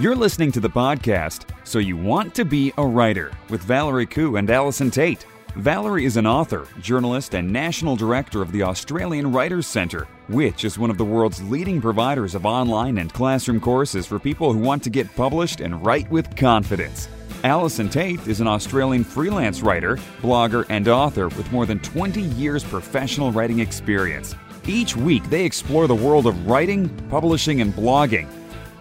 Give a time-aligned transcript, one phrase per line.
[0.00, 4.38] You're listening to the podcast, So You Want to Be a Writer, with Valerie Khoo
[4.38, 5.26] and Allison Tait.
[5.56, 10.78] Valerie is an author, journalist, and national director of the Australian Writers Centre, which is
[10.78, 14.84] one of the world's leading providers of online and classroom courses for people who want
[14.84, 17.08] to get published and write with confidence.
[17.42, 22.62] Allison Tait is an Australian freelance writer, blogger, and author with more than 20 years
[22.62, 24.36] professional writing experience.
[24.64, 28.28] Each week, they explore the world of writing, publishing, and blogging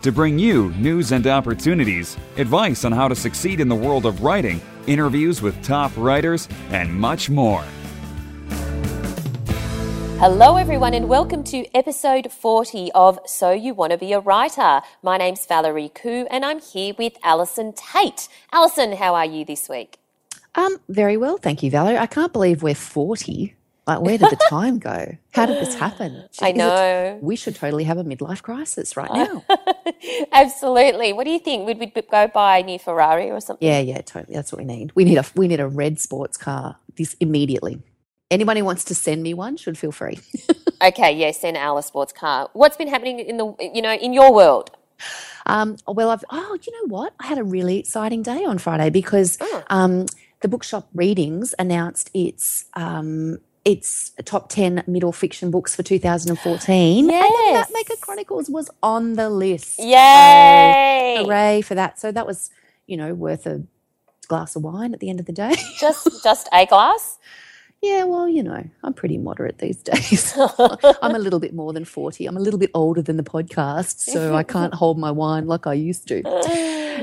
[0.08, 4.24] to bring you news and opportunities, advice on how to succeed in the world of
[4.24, 7.61] writing, interviews with top writers, and much more.
[10.18, 14.79] Hello, everyone, and welcome to episode 40 of So You Want to Be a Writer.
[15.04, 18.29] My name's Valerie Khoo, and I'm here with Allison Tait.
[18.54, 20.00] Allison, how are you this week?
[20.56, 21.98] Um, very well, thank you, Valerie.
[21.98, 23.57] I can't believe we're 40.
[23.87, 25.15] Like, where did the time go?
[25.32, 26.28] How did this happen?
[26.41, 27.18] I know.
[27.21, 29.43] we should totally have a midlife crisis right now.
[30.32, 31.14] Absolutely.
[31.14, 31.65] What do you think?
[31.65, 33.66] Would we go buy a new Ferrari or something?
[33.67, 34.36] yeah, yeah, totally.
[34.36, 34.92] That's what we need.
[34.95, 37.81] We need a we need a red sports car this immediately.
[38.30, 40.19] Anyone who wants to send me one should feel free.
[40.80, 42.52] Okay, yes, send Al a sports car.
[42.53, 44.69] What's been happening in the, you know, in your world?
[45.47, 47.14] Um, well, I've oh, you know what?
[47.19, 49.64] I had a really exciting day on Friday because Oh.
[49.72, 50.06] um,
[50.42, 57.12] the bookshop readings announced its um, its top ten middle fiction books for 2014, and
[57.12, 57.68] Yes.
[57.68, 59.78] the Mapmaker Chronicles was on the list.
[59.80, 61.16] Yay!
[61.18, 62.00] So, hooray for that!
[62.00, 62.50] So that was
[62.88, 63.64] you know worth a
[64.28, 65.54] glass of wine at the end of the day.
[65.80, 67.18] Just, just a glass?
[67.82, 70.34] yeah, well, you know, I'm pretty moderate these days.
[71.02, 72.26] I'm a little bit more than 40.
[72.26, 75.68] I'm a little bit older than the podcast, so I can't hold my wine like
[75.68, 76.24] I used to.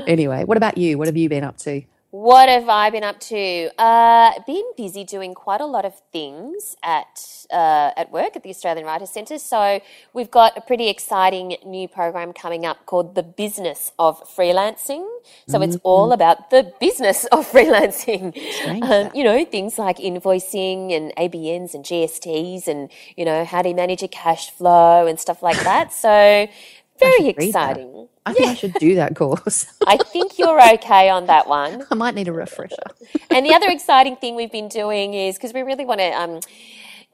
[0.07, 0.97] Anyway, what about you?
[0.97, 1.81] What have you been up to?
[2.15, 3.69] What have I been up to?
[3.77, 8.49] Uh, been busy doing quite a lot of things at uh, at work at the
[8.49, 9.37] Australian Writers Centre.
[9.37, 9.81] So
[10.13, 15.05] we've got a pretty exciting new program coming up called the Business of Freelancing.
[15.49, 18.33] So it's all about the business of freelancing.
[18.81, 23.67] Um, you know, things like invoicing and ABNs and GSTs, and you know how do
[23.67, 25.91] you manage your cash flow and stuff like that.
[26.05, 26.47] So
[26.97, 28.07] very exciting.
[28.25, 29.67] I think I should do that course.
[29.87, 31.85] I think you're okay on that one.
[31.91, 32.75] I might need a refresher.
[33.29, 36.39] And the other exciting thing we've been doing is because we really want to um,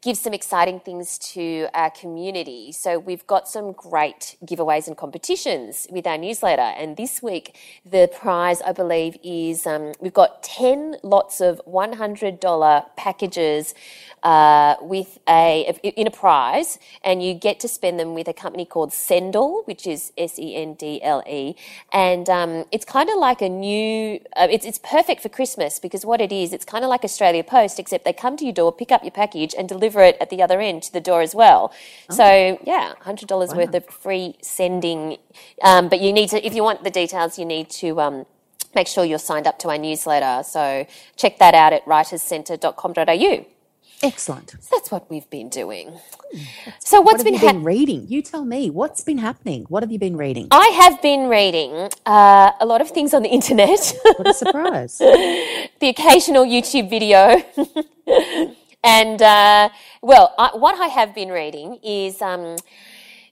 [0.01, 2.71] give some exciting things to our community.
[2.71, 6.61] So we've got some great giveaways and competitions with our newsletter.
[6.61, 12.95] And this week, the prize, I believe, is um, we've got 10 lots of $100
[12.95, 13.75] packages
[14.23, 18.65] uh, with a in a prize, and you get to spend them with a company
[18.65, 21.55] called Sendle, which is S E N D L E,
[21.91, 24.19] and um, it's kind of like a new.
[24.35, 27.43] Uh, it's it's perfect for Christmas because what it is, it's kind of like Australia
[27.43, 30.29] Post, except they come to your door, pick up your package, and deliver it at
[30.29, 31.73] the other end to the door as well.
[32.09, 35.17] So yeah, hundred dollars worth of free sending,
[35.61, 37.99] um, but you need to if you want the details, you need to.
[37.99, 38.25] Um,
[38.73, 40.43] Make sure you're signed up to our newsletter.
[40.43, 40.87] So
[41.17, 43.45] check that out at writerscentre.com.au.
[44.03, 44.51] Excellent.
[44.61, 45.99] So that's what we've been doing.
[46.79, 47.55] So what's What been happening?
[47.57, 48.05] been reading?
[48.07, 48.69] You tell me.
[48.69, 49.65] What's been happening?
[49.67, 50.47] What have you been reading?
[50.51, 54.97] I have been reading uh, a lot of things on the internet, What a surprise.
[54.99, 57.43] the occasional YouTube video,
[58.83, 59.69] and uh,
[60.01, 62.57] well, I, what I have been reading is um,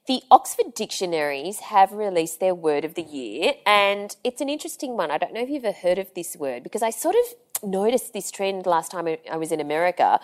[0.07, 5.11] the Oxford dictionaries have released their word of the year, and it's an interesting one.
[5.11, 8.13] I don't know if you've ever heard of this word because I sort of noticed
[8.13, 10.19] this trend last time I was in America.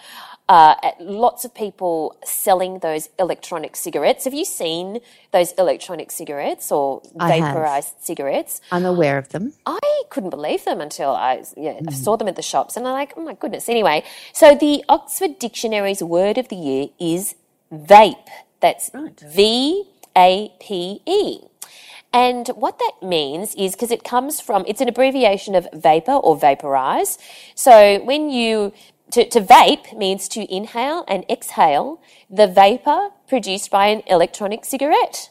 [0.47, 4.25] Uh, at lots of people selling those electronic cigarettes.
[4.25, 5.00] Have you seen
[5.31, 8.62] those electronic cigarettes or vaporized cigarettes?
[8.72, 9.53] I'm aware of them.
[9.66, 12.94] I couldn't believe them until I yeah, I saw them at the shops, and I'm
[12.94, 13.68] like, oh my goodness.
[13.69, 14.03] Anyway,
[14.34, 17.35] so the Oxford Dictionary's word of the year is
[17.74, 18.28] vape.
[18.59, 19.19] That's Right.
[19.19, 19.84] V
[20.16, 21.40] A P E.
[22.16, 26.38] And what that means is because it comes from, it's an abbreviation of vapor or
[26.38, 27.18] vaporize.
[27.56, 28.72] So when you,
[29.12, 35.30] to, to vape means to inhale and exhale the vapor produced by an electronic cigarette.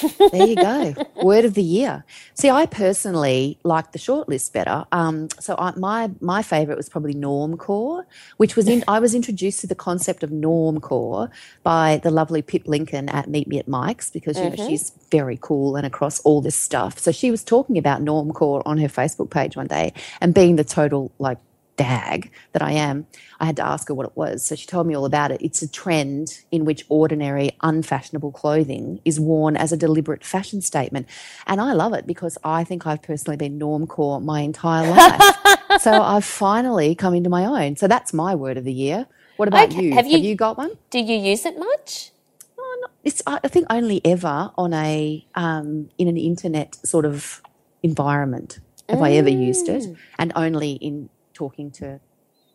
[0.00, 0.94] There you go.
[1.22, 2.04] Word of the year.
[2.34, 4.84] See, I personally like the shortlist better.
[4.92, 8.04] Um, so I, my my favorite was probably normcore,
[8.36, 8.82] which was in.
[8.88, 11.30] I was introduced to the concept of normcore
[11.62, 15.38] by the lovely Pip Lincoln at Meet Me at Mike's because you know she's very
[15.40, 16.98] cool and across all this stuff.
[16.98, 20.64] So she was talking about normcore on her Facebook page one day, and being the
[20.64, 21.38] total like
[21.76, 23.06] dag that I am,
[23.40, 24.44] I had to ask her what it was.
[24.46, 25.40] So she told me all about it.
[25.42, 31.06] It's a trend in which ordinary, unfashionable clothing is worn as a deliberate fashion statement.
[31.46, 35.36] And I love it because I think I've personally been normcore my entire life.
[35.80, 37.76] so I've finally come into my own.
[37.76, 39.06] So that's my word of the year.
[39.36, 39.94] What about Okay, you?
[39.94, 40.72] have Have you- you got one?
[40.90, 42.12] Do you use it much?
[42.56, 47.42] Oh, It's I think only ever on a um, in an internet sort of
[47.82, 49.96] environment have I ever used it, Mm.
[50.18, 52.00] and only in talking to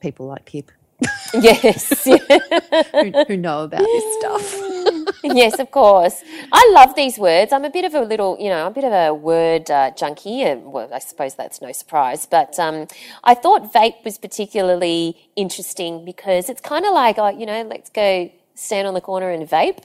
[0.01, 0.71] people like Pip
[1.33, 2.03] Yes.
[2.05, 5.15] who, who know about this stuff.
[5.23, 6.23] yes, of course.
[6.51, 7.53] I love these words.
[7.53, 10.41] I'm a bit of a little, you know, a bit of a word uh, junkie.
[10.41, 12.25] And, well, I suppose that's no surprise.
[12.25, 12.87] But um,
[13.23, 17.89] I thought vape was particularly interesting because it's kind of like, oh, you know, let's
[17.89, 19.83] go stand on the corner and vape.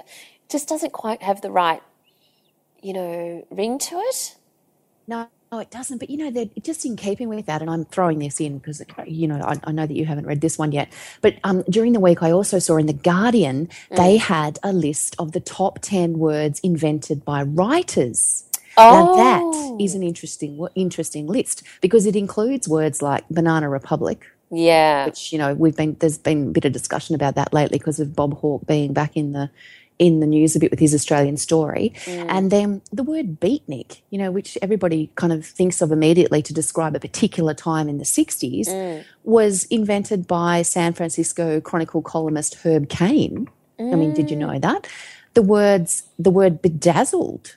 [0.49, 1.83] Just doesn't quite have the right,
[2.83, 4.37] you know, ring to it.
[5.07, 5.99] No, no, it doesn't.
[5.99, 8.83] But you know, they're just in keeping with that, and I'm throwing this in because
[9.07, 10.93] you know I, I know that you haven't read this one yet.
[11.21, 15.15] But um, during the week, I also saw in the Guardian they had a list
[15.19, 18.45] of the top ten words invented by writers.
[18.77, 19.77] Now that Oh.
[19.81, 25.07] is an interesting interesting list because it includes words like banana republic, Yeah.
[25.07, 28.01] which you know we've been there's been a bit of discussion about that lately because
[28.01, 29.49] of Bob Hawke being back in the
[29.99, 34.19] in the news a bit with his Australian story, and then the word beatnik, you
[34.19, 38.05] know, which everybody kind of thinks of immediately to describe a particular time in the
[38.05, 43.49] '60s, was invented by San Francisco Chronicle columnist Herb Caen.
[43.79, 44.87] I mean, did you know that?
[45.35, 47.57] The words the word bedazzled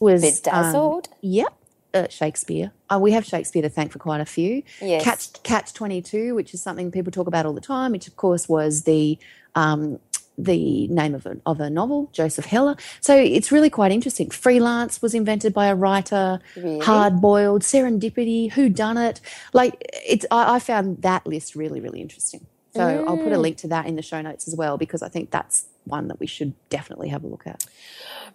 [0.00, 1.08] was um, Bedazzled?
[1.20, 1.54] Yep.
[1.94, 2.70] Uh, Shakespeare.
[2.90, 4.62] Uh, we have Shakespeare to thank for quite a few.
[4.80, 5.02] Yes.
[5.02, 8.16] Catch Catch Twenty Two, which is something people talk about all the time, which of
[8.16, 9.18] course was the
[9.54, 9.98] um,
[10.38, 12.76] the name of a, of a novel, Joseph Heller.
[13.00, 14.30] So it's really quite interesting.
[14.30, 16.40] Freelance was invented by a writer.
[16.56, 16.78] Really?
[16.80, 19.20] Hard boiled, serendipity, who done it?
[19.52, 20.24] Like it's.
[20.30, 22.46] I, I found that list really really interesting.
[22.74, 23.24] So I'll Mm.
[23.24, 25.66] put a link to that in the show notes as well because I think that's
[25.84, 27.64] one that we should definitely have a look at.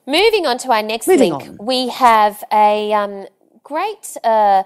[0.06, 1.58] Moving on to our next Moving link, on.
[1.66, 3.28] we have a um,
[3.64, 4.64] great uh,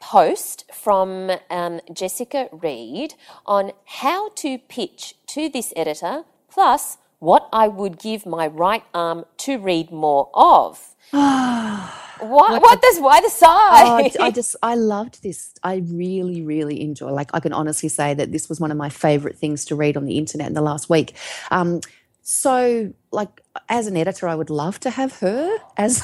[0.00, 3.14] post from um, Jessica Reed
[3.46, 9.24] on how to pitch to this editor, plus what I would give my right arm
[9.38, 10.94] to read more of.
[11.10, 14.10] what, what does why the Oh, sigh?
[14.20, 15.54] I just I loved this.
[15.62, 17.10] I really, really enjoy.
[17.12, 19.96] Like I can honestly say that this was one of my favorite things to read
[19.96, 21.14] on the internet in the last week.
[21.50, 21.80] Um,
[22.22, 26.02] so, like as an editor, I would love to have her as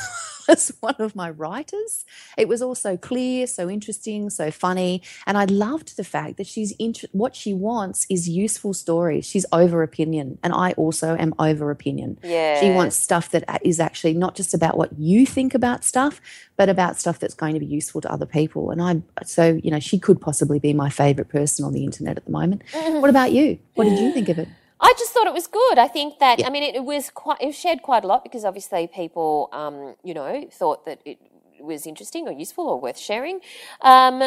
[0.58, 2.04] as one of my writers.
[2.36, 6.46] It was all so clear, so interesting, so funny, and I loved the fact that
[6.46, 9.26] she's int- what she wants is useful stories.
[9.26, 12.18] She's over opinion, and I also am over opinion.
[12.22, 12.60] Yeah.
[12.60, 16.20] She wants stuff that is actually not just about what you think about stuff,
[16.56, 18.70] but about stuff that's going to be useful to other people.
[18.70, 22.16] And I, so you know, she could possibly be my favorite person on the internet
[22.16, 22.62] at the moment.
[22.98, 23.58] What about you?
[23.74, 24.48] What did you think of it?
[24.80, 25.78] I just thought it was good.
[25.78, 28.44] I think that I mean it, it was quite it shared quite a lot because
[28.44, 31.18] obviously people um, you know thought that it
[31.60, 33.40] was interesting or useful or worth sharing.
[33.82, 34.22] Um,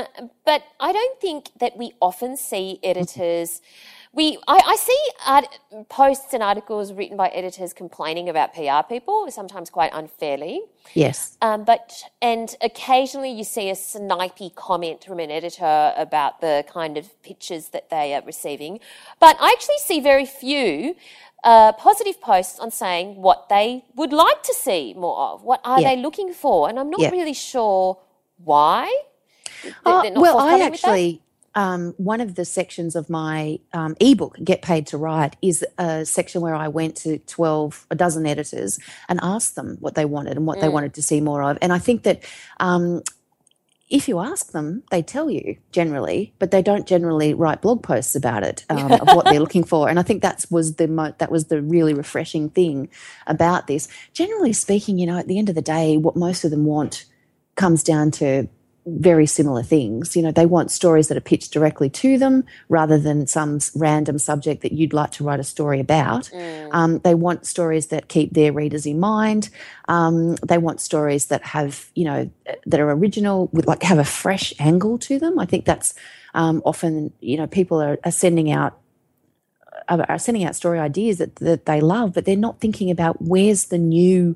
[0.46, 3.62] but I don't think that we often see editors.
[4.14, 5.48] We I, I see art,
[5.88, 10.62] posts and articles written by editors complaining about PR people sometimes quite unfairly.
[10.94, 11.38] Yes.
[11.42, 16.98] Um, but and occasionally you see a snipey comment from an editor about the kind
[16.98, 18.80] of pitches that they are receiving.
[19.20, 20.96] But I actually see very few
[21.46, 25.44] uh, positive posts on saying what they would like to see more of.
[25.44, 25.96] What are Yeah.
[25.96, 26.68] they looking for?
[26.68, 27.12] And I'm not Yeah.
[27.12, 27.98] really sure
[28.44, 28.94] why.
[29.86, 30.88] Uh, well, I forthcoming with that.
[30.90, 31.22] actually,
[31.56, 36.06] um, one of the sections of my um, ebook, Get Paid to Write, is a
[36.06, 40.38] section where I went to 12, a dozen editors and asked them what they wanted
[40.38, 40.62] and what Mm.
[40.62, 41.58] they wanted to see more of.
[41.62, 42.24] And I think that
[42.60, 43.02] um,
[43.90, 48.16] if you ask them, they tell you generally, but they don't generally write blog posts
[48.16, 49.90] about it um, of what they're looking for.
[49.90, 52.88] And I think that's was the mo- that was the really refreshing thing
[53.28, 53.90] about this.
[54.14, 57.04] Generally speaking, you know, at the end of the day, what most of them want
[57.56, 58.48] comes down to
[58.86, 60.16] very similar things.
[60.16, 64.18] You know, they want stories that are pitched directly to them rather than some random
[64.18, 66.32] subject that you'd like to write a story about.
[66.72, 69.50] Um, they want stories that keep their readers in mind.
[69.88, 72.30] Um, they want stories that have, you know,
[72.66, 75.38] that are original with like have a fresh angle to them.
[75.38, 75.94] I think that's
[76.34, 78.80] um, often, you know, people are, are sending out
[79.90, 83.22] are are sending out story ideas that, that they love, but they're not thinking about
[83.22, 84.36] where's the new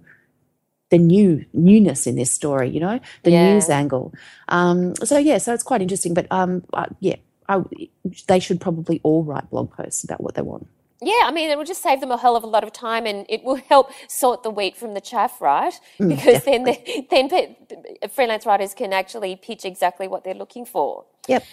[0.95, 3.53] the new newness in this story, you know, the Yeah.
[3.53, 4.13] news angle.
[4.47, 6.13] Um, so yeah, so it's quite interesting.
[6.13, 7.17] But um, uh, yeah,
[7.49, 7.61] I,
[8.27, 10.67] they should probably all write blog posts about what they want.
[11.01, 13.05] Yeah, I mean, it will just save them a hell of a lot of time,
[13.05, 15.73] and it will help sort the wheat from the chaff, right?
[15.99, 17.55] Mm, because then, they, then pe-
[18.07, 21.05] freelance writers can actually pitch exactly what they're looking for.
[21.27, 21.43] Yep.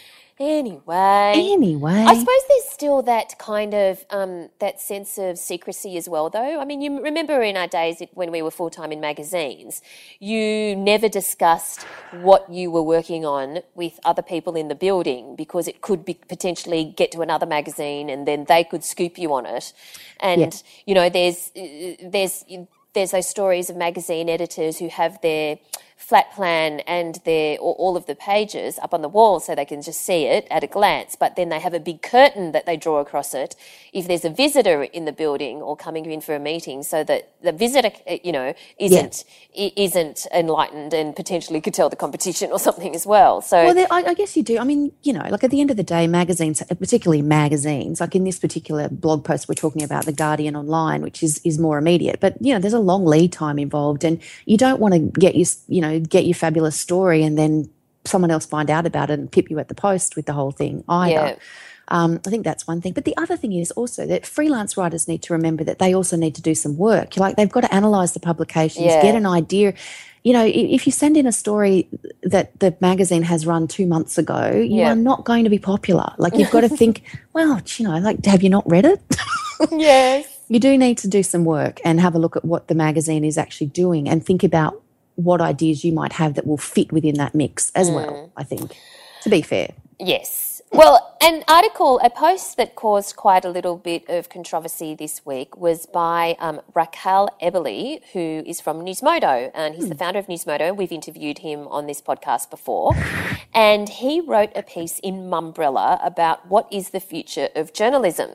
[0.40, 1.32] Anyway.
[1.36, 1.92] Anyway.
[1.92, 6.60] I suppose there's still that kind of um, that sense of secrecy as well, though.
[6.60, 9.82] I mean, you remember in our days when we were full time in magazines,
[10.20, 15.68] you never discussed what you were working on with other people in the building because
[15.68, 19.46] it could be potentially get to another magazine and then they could scoop you on
[19.46, 19.72] it.
[20.20, 20.50] And Yeah.
[20.86, 22.44] you know, there's there's
[22.94, 25.58] there's those stories of magazine editors who have their
[25.96, 29.64] flat plan and their all all of the pages up on the wall so they
[29.64, 32.66] can just see it at a glance but then they have a big curtain that
[32.66, 33.54] they draw across it
[33.92, 37.30] if there's a visitor in the building or coming in for a meeting so that
[37.42, 39.25] the visitor uh, you know isn't
[39.58, 43.75] i- isn't enlightened and potentially could tell the competition or something as well so Well,
[43.75, 44.58] there, I, I guess you do.
[44.58, 48.14] I mean, you know, like at the end of the day, magazines, particularly magazines, like
[48.16, 51.78] in this particular blog post, we're talking about the Guardian Online, which is is more
[51.78, 52.18] immediate.
[52.20, 55.37] But you know, there's a long lead time involved, and you don't want to get
[55.37, 57.68] your, you know, get your fabulous story and then
[58.04, 60.50] someone else find out about it and pip you at the post with the whole
[60.50, 61.12] thing either.
[61.12, 61.34] Yeah.
[61.88, 62.92] Um, I think that's one thing.
[62.94, 66.16] But the other thing is also that freelance writers need to remember that they also
[66.16, 67.16] need to do some work.
[67.16, 69.02] Like they've got to analyze the publications, Yeah.
[69.02, 69.74] get an idea.
[70.24, 71.88] You know, if you send in a story
[72.22, 74.92] that the magazine has run two months ago, you Yeah.
[74.92, 76.12] are not going to be popular.
[76.18, 77.02] Like you've got to think,
[77.34, 79.00] well, you know, like have you not read it?
[79.72, 82.74] yes you do need to do some work and have a look at what the
[82.74, 84.82] magazine is actually doing and think about
[85.16, 87.95] what ideas you might have that will fit within that mix as Mm.
[87.95, 88.76] well, I think,
[89.23, 89.71] to be fair.
[89.99, 90.61] Yes.
[90.73, 95.56] Well, an article, a post that caused quite a little bit of controversy this week
[95.56, 100.76] was by um, Rakhal Ebeli, who is from Newsmodo, and he's the founder of Newsmodo.
[100.76, 102.96] We've interviewed him on this podcast before.
[103.54, 108.32] And he wrote a piece in Mumbrella about what is the future of journalism.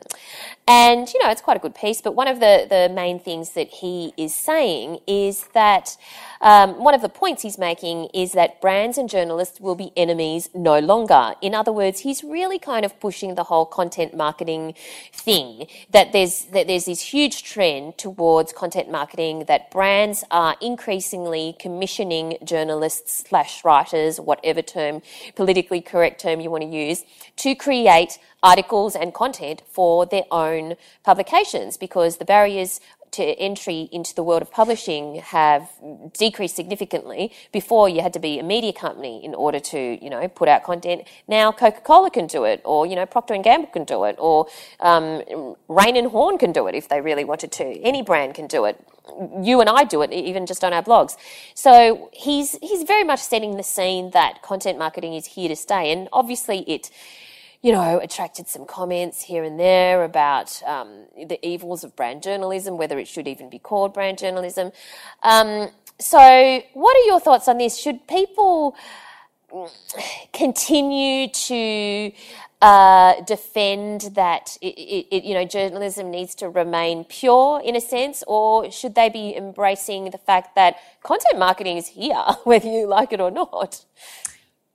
[0.66, 3.50] And, you know, it's quite a good piece, but one of the, the main things
[3.50, 5.96] that he is saying is that
[6.40, 10.50] um, one of the points he's making is that brands and journalists will be enemies
[10.54, 11.34] no longer.
[11.42, 14.74] In other words, he's really kind of pushing the whole content marketing
[15.12, 21.56] thing that there's that there's this huge trend towards content marketing that brands are increasingly
[21.58, 25.02] commissioning journalists slash writers, whatever term
[25.36, 27.04] politically correct term you want to use,
[27.36, 32.80] to create articles and content for their own publications because the barriers
[33.12, 35.70] to entry into the world of publishing have
[36.12, 37.32] decreased significantly.
[37.52, 40.64] Before you had to be a media company in order to, you know, put out
[40.64, 41.02] content.
[41.26, 44.46] Now Coca-Cola can do it, or you know, Procter and Gamble can do it, or
[44.80, 45.22] um,
[45.68, 47.64] Rain and Horn can do it if they really wanted to.
[47.64, 48.82] Any brand can do it.
[49.40, 51.16] You and I do it, even just on our blogs.
[51.54, 55.90] So he's he's very much setting the scene that content marketing is here to stay,
[55.92, 56.90] and obviously it
[57.62, 62.78] you know, attracted some comments here and there about um, the evils of brand journalism,
[62.78, 64.70] whether it should even be called brand journalism.
[65.22, 67.76] Um, so, what are your thoughts on this?
[67.76, 68.76] Should people
[69.52, 69.70] mm,
[70.32, 72.12] continue to
[72.62, 77.80] uh, defend that it, it, it, you know journalism needs to remain pure in a
[77.80, 82.86] sense, or should they be embracing the fact that content marketing is here, whether you
[82.86, 83.84] like it or not?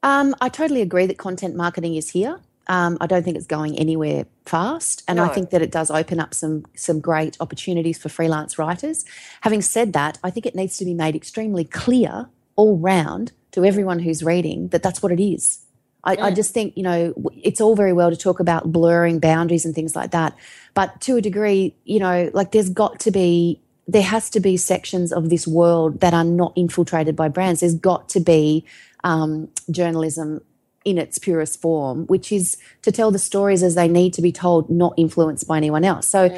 [0.02, 2.42] Um, I totally agree that content marketing is here.
[2.68, 6.20] Um, I don't think it's going anywhere fast, and I think that it does open
[6.20, 9.04] up some some great opportunities for freelance writers.
[9.42, 13.66] Having said that, I think it needs to be made extremely clear all round to
[13.66, 15.60] everyone who's reading that that's what it is.
[16.06, 19.66] I, I just think you know it's all very well to talk about blurring boundaries
[19.66, 20.36] and things like that,
[20.74, 24.56] but to a degree, you know, like there's got to be there has to be
[24.58, 27.60] sections of this world that are not infiltrated by brands.
[27.60, 28.66] There's got to be
[29.04, 30.42] um, journalism
[30.86, 34.32] in its purest form, which is to tell the stories as they need to be
[34.32, 36.08] told, not influenced by anyone else.
[36.08, 36.30] So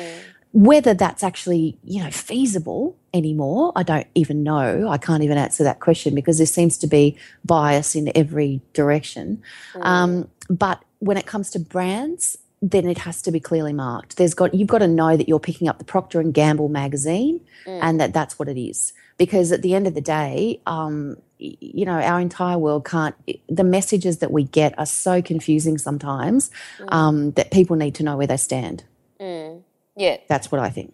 [0.54, 4.88] whether that's actually, you know, feasible anymore, I don't even know.
[4.88, 9.42] I can't even answer that question because there seems to be bias in every direction.
[9.82, 14.16] Um, but when it comes to brands, then it has to be clearly marked.
[14.16, 17.42] There's got you've got to know that you're picking up the Procter and Gamble magazine,
[17.82, 18.94] and that that's what it is.
[19.18, 23.16] Because at the end of the day, um, you know, our entire world can't.
[23.50, 26.94] The messages that we get are so confusing sometimes mm.
[26.94, 28.84] um, that people need to know where they stand.
[29.20, 29.62] Mm.
[29.96, 30.94] Yeah, That's what I think.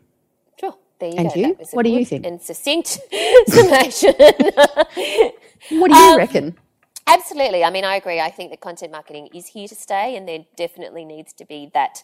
[0.59, 0.75] Sure.
[0.99, 1.39] There you And go.
[1.39, 1.47] you?
[1.47, 2.25] That was a What do you think?
[2.25, 2.99] And succinct
[3.47, 4.13] summation.
[5.69, 6.57] What do you um, reckon?
[7.07, 7.63] Absolutely.
[7.63, 8.19] I mean, I agree.
[8.19, 11.69] I think that content marketing is here to stay, and there definitely needs to be
[11.73, 12.03] that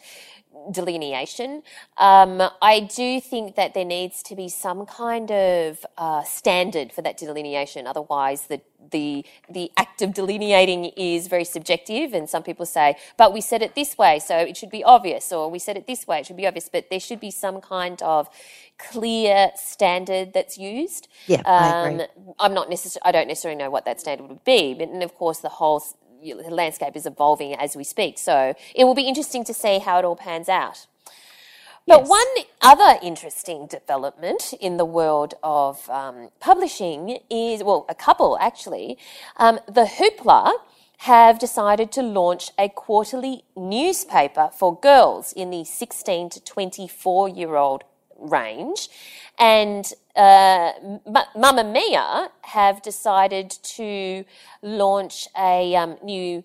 [0.71, 1.63] delineation.
[1.97, 7.01] Um, I do think that there needs to be some kind of uh, standard for
[7.01, 7.87] that delineation.
[7.87, 8.61] Otherwise, the
[8.91, 13.61] the the act of delineating is very subjective, and some people say, "But we said
[13.61, 16.25] it this way, so it should be obvious," or "We said it this way, it
[16.25, 18.29] should be obvious." But there should be some kind of
[18.77, 21.07] clear standard that's used.
[21.27, 22.03] Yeah, I agree.
[22.03, 23.09] Um, I'm not necessarily.
[23.09, 25.83] I don't necessarily know what that standard would be, but and of course the whole
[26.49, 28.17] landscape is evolving as we speak.
[28.17, 30.87] So it will be interesting to see how it all pans out.
[31.87, 32.09] But Yes.
[32.09, 32.27] one
[32.61, 38.97] other interesting development in the world of um, publishing is, well, a couple actually.
[39.37, 40.51] Um, the Hoopla
[41.01, 47.55] have decided to launch a quarterly newspaper for girls in the 16 to 24 year
[47.55, 47.83] old
[48.19, 48.89] range.
[49.39, 50.99] And uh, M-
[51.35, 54.23] Mamamia have decided to
[54.61, 56.43] launch a um, new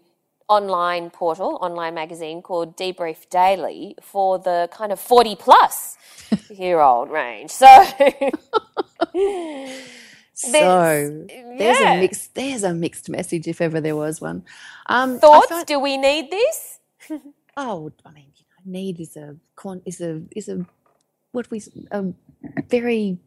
[0.49, 5.97] online portal, online magazine called Debrief Daily for the kind of 40 plus
[6.50, 7.50] year old range.
[7.50, 7.67] So,
[10.35, 11.26] So There's-
[11.59, 11.93] there's yeah.
[11.93, 14.45] a mixed there's a mixed message if ever there was one.
[14.87, 15.49] Um, thoughts?
[15.49, 16.81] find- Do we need this?
[17.57, 19.37] oh, I mean, you know, need is a
[19.85, 20.67] is a is a
[21.32, 22.04] what we a
[22.68, 23.18] very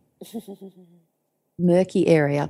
[1.58, 2.50] murky area.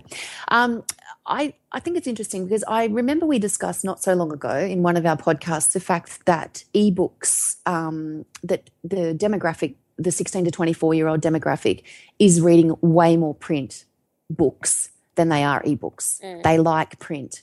[0.50, 0.84] Um,
[1.26, 4.84] I I think it's interesting because I remember we discussed not so long ago in
[4.84, 10.52] one of our podcasts the fact that ebooks um, that the demographic the 16 to
[10.52, 11.84] 24 year old demographic
[12.20, 13.86] is reading way more print
[14.30, 16.20] books than they are ebooks.
[16.44, 17.42] They like print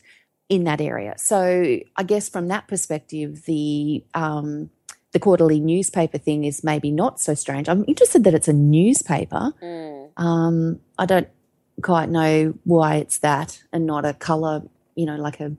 [0.49, 1.15] in that area.
[1.17, 4.69] So I guess from that perspective, the um,
[5.13, 7.69] the quarterly newspaper thing is maybe not so strange.
[7.69, 9.53] I'm interested that it's a newspaper.
[10.17, 11.29] Um, I don't
[11.83, 14.63] quite know why it's that and not a color,
[14.95, 15.53] you know, like a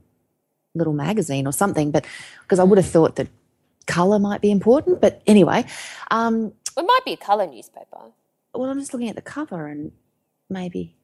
[0.75, 1.91] little magazine or something.
[1.91, 2.05] But
[2.41, 3.27] because I would have thought that
[3.85, 5.01] color might be important.
[5.01, 5.65] But anyway,
[6.09, 8.11] um, It might be a colour newspaper.
[8.55, 9.91] well, I'm just looking at the cover and
[10.49, 10.95] maybe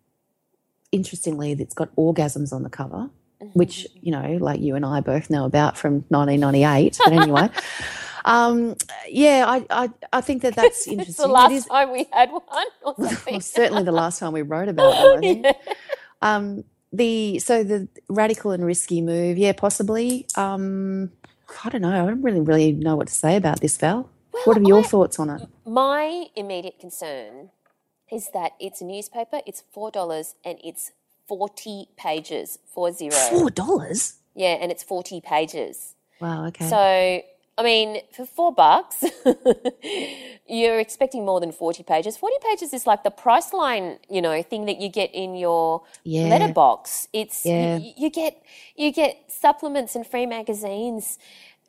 [0.91, 3.09] interestingly, it's got orgasms on the cover,
[3.53, 6.97] which, you know, like you and I both know about from 1998.
[7.03, 7.49] But anyway,
[8.25, 8.75] um,
[9.09, 11.27] yeah, I, I, I think that that's It's interesting.
[11.27, 12.41] the last is- time we had one
[12.83, 15.45] or well, certainly the last time we wrote about it, I think.
[16.21, 20.25] Um, the so the radical and risky move, yeah, possibly.
[20.35, 21.11] Um,
[21.63, 21.91] I don't know.
[22.03, 24.09] I don't really, really know what to say about this, Val.
[24.45, 25.47] what are your I- thoughts on it?
[25.65, 27.49] My immediate concern
[28.11, 30.91] is that it's a newspaper, it's $4 and it's
[31.27, 33.11] 40 pages, four zero.
[33.29, 34.15] Four dollars.
[34.33, 35.93] Yeah, and it's 40 pages.
[36.19, 36.47] Wow.
[36.47, 36.67] Okay.
[36.67, 37.21] So,
[37.59, 39.03] I mean, for four bucks,
[40.47, 42.15] you're expecting more than 40 pages.
[42.15, 46.29] 40 pages is like the Priceline, you know, thing that you get in your Yeah.
[46.29, 47.09] letterbox.
[47.11, 47.77] It's, Yeah.
[47.77, 48.41] you, you get,
[48.77, 51.19] you get supplements and free magazines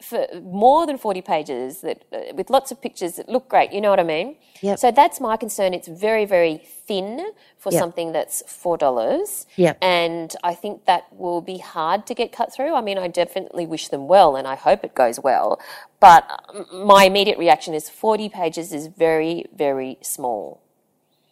[0.02, 3.72] for more than 40 pages that uh, with lots of pictures that look great.
[3.72, 4.36] You know what I mean?
[4.62, 4.78] Yep.
[4.78, 5.74] So that's my concern.
[5.74, 7.80] It's very, very thin for Yep.
[7.80, 9.46] something that's $4.
[9.56, 9.78] Yep.
[9.82, 12.74] And I think that will be hard to get cut through.
[12.74, 15.60] I mean, I definitely wish them well and I hope it goes well.
[16.00, 20.62] But um, my immediate reaction is 40 pages is very, very small.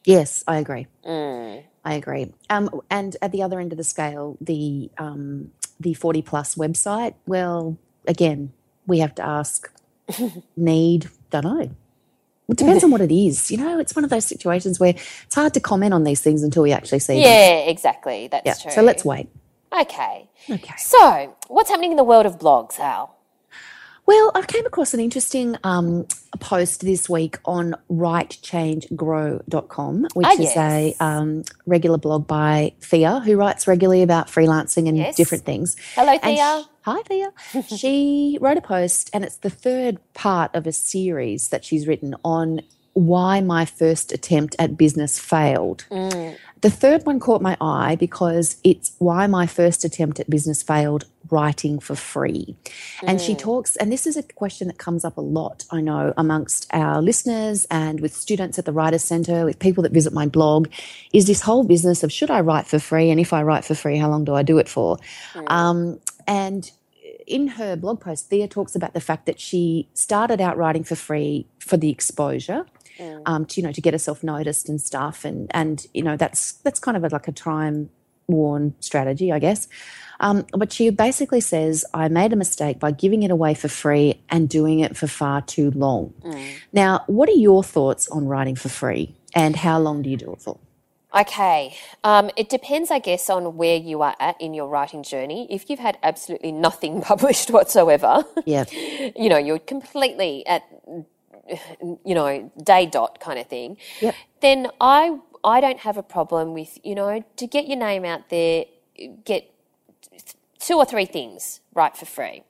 [0.04, 0.86] Yes, I agree.
[1.06, 1.64] Mm.
[1.84, 2.32] I agree.
[2.50, 7.14] Um, and at the other end of the scale, the um, the forty plus website.
[7.26, 8.52] Well, again,
[8.88, 9.70] we have to ask.
[10.56, 11.70] need, don't know.
[12.48, 13.50] It depends on what it is.
[13.50, 16.42] You know, it's one of those situations where it's hard to comment on these things
[16.42, 17.24] until we actually see them.
[17.24, 18.28] Yeah, exactly.
[18.28, 18.54] That's Yeah.
[18.54, 18.70] true.
[18.72, 19.28] So let's wait.
[19.78, 20.26] Okay.
[20.50, 20.74] Okay.
[20.78, 23.14] So, what's happening in the world of blogs, Al?
[24.06, 26.06] Well, I came across an interesting um,
[26.40, 33.36] post this week on rightchangegrow.com, which Ah, is a um, regular blog by Thea, who
[33.36, 35.16] writes regularly about freelancing and Yes.
[35.16, 35.76] different things.
[35.94, 36.64] Hello, Thea.
[36.88, 37.32] Hi, Thea.
[37.76, 42.14] she wrote a post, and it's the third part of a series that she's written
[42.24, 42.62] on
[42.94, 45.84] why my first attempt at business failed.
[45.90, 46.36] Mm.
[46.60, 51.04] The third one caught my eye because it's why my first attempt at business failed
[51.30, 52.56] writing for free.
[53.06, 53.38] And she mm.
[53.38, 57.00] talks, and this is a question that comes up a lot, I know, amongst our
[57.00, 60.68] listeners and with students at the Writers Centre, with people that visit my blog,
[61.12, 63.10] is this whole business of should I write for free?
[63.10, 64.98] And if I write for free, how long do I do it for?
[65.34, 65.50] Mm.
[65.50, 66.70] Um, and
[67.26, 70.94] in her blog post, Thea talks about the fact that she started out writing for
[70.94, 72.66] free for the exposure,
[73.26, 76.52] um, to you know, to get herself noticed and stuff, and and you know that's
[76.64, 77.90] that's kind of a, like a time
[78.28, 79.68] worn strategy, I guess.
[80.20, 84.20] Um, but she basically says, I made a mistake by giving it away for free
[84.28, 86.12] and doing it for far too long.
[86.72, 90.32] Now, what are your thoughts on writing for free, and how long do you do
[90.32, 90.58] it for?
[91.14, 91.76] Okay.
[92.04, 95.46] Um, it depends, I guess, on where you are at in your writing journey.
[95.50, 100.64] If you've had absolutely nothing published whatsoever, Yeah, you know, you're completely at,
[102.04, 104.14] you know, day dot kind of thing, Yep.
[104.40, 108.28] then I, I don't have a problem with, you know, to get your name out
[108.28, 108.66] there,
[109.24, 109.50] get
[110.58, 112.42] two or three things right for free.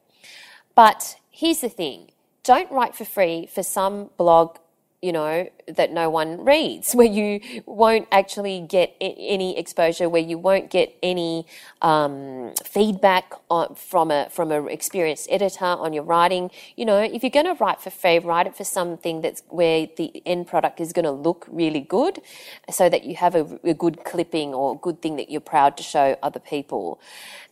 [0.75, 2.11] But here's the thing
[2.43, 4.57] don't write for free for some blog
[5.01, 10.37] you know, that no one reads, where you won't actually get any exposure, where you
[10.37, 11.45] won't get any
[11.81, 16.51] um, feedback on, from a from an experienced editor on your writing.
[16.75, 19.87] You know, if you're going to write for free, write it for something that's where
[19.95, 22.19] the end product is going to look really good,
[22.69, 25.77] so that you have a, a good clipping or a good thing that you're proud
[25.77, 26.99] to show other people.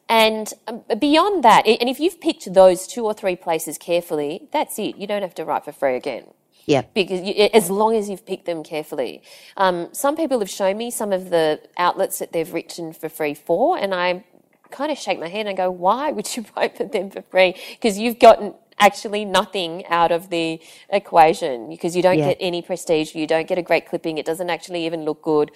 [0.09, 4.79] And um, beyond that, and if you've picked those two or three places carefully, that's
[4.79, 4.95] it.
[4.97, 6.25] You don't have to write for free again.
[6.65, 6.83] Yeah.
[6.93, 9.21] Because you, as long as you've picked them carefully.
[9.55, 13.33] Um, some people have shown me some of the outlets that they've written for free
[13.33, 14.25] for, and I
[14.69, 17.55] kind of shake my head and go, why would you write for them for free?
[17.71, 22.29] Because you've gotten actually nothing out of the equation because you don't Yeah.
[22.29, 25.51] get any prestige, you don't get a great clipping, it doesn't actually even look good.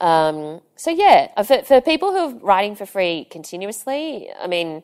[0.00, 4.82] Um, so yeah, uh, for, for people who are writing for free continuously, I mean,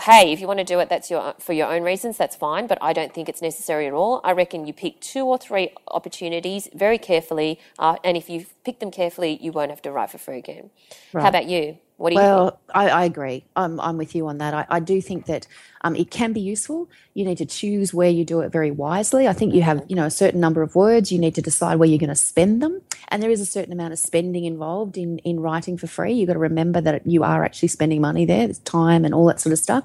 [0.00, 2.66] hey, if you want to do it, that's your for your own reasons, that's fine.
[2.66, 4.20] But I don't think it's necessary at all.
[4.24, 8.80] I reckon you pick two or three opportunities very carefully, uh, and if you pick
[8.80, 10.70] them carefully, you won't have to write for free again.
[11.22, 11.78] How about you?
[12.02, 12.26] What do you think?
[12.32, 13.44] Well, I, I agree.
[13.54, 14.54] I'm, I'm with you on that.
[14.54, 15.46] I, I do think that
[15.82, 16.90] um, it can be useful.
[17.14, 19.28] You need to choose where you do it very wisely.
[19.28, 21.12] I think you have, you know, a certain number of words.
[21.12, 23.72] You need to decide where you're going to spend them, and there is a certain
[23.72, 26.14] amount of spending involved in in writing for free.
[26.14, 28.48] You've got to remember that you are actually spending money there.
[28.48, 29.84] There's time and all that sort of stuff.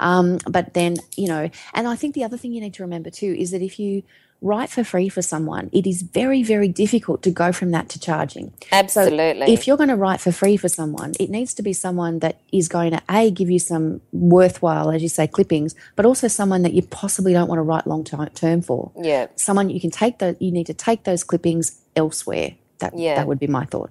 [0.00, 3.10] Um, but then, you know, and I think the other thing you need to remember
[3.10, 4.04] too is that if you
[4.40, 7.98] write for free for someone, it is very, very difficult to go from that to
[7.98, 8.52] charging.
[8.70, 9.46] Absolutely.
[9.46, 12.20] So if you're going to write for free for someone, it needs to be someone
[12.20, 16.28] that is going to a give you some worthwhile, as you say, clippings, but also
[16.28, 18.92] someone that you possibly don't want to write long term for.
[19.00, 19.26] yeah.
[19.36, 22.52] Someone you can take the you need to take those clippings elsewhere.
[22.78, 23.16] That Yeah.
[23.16, 23.90] that would be my thought.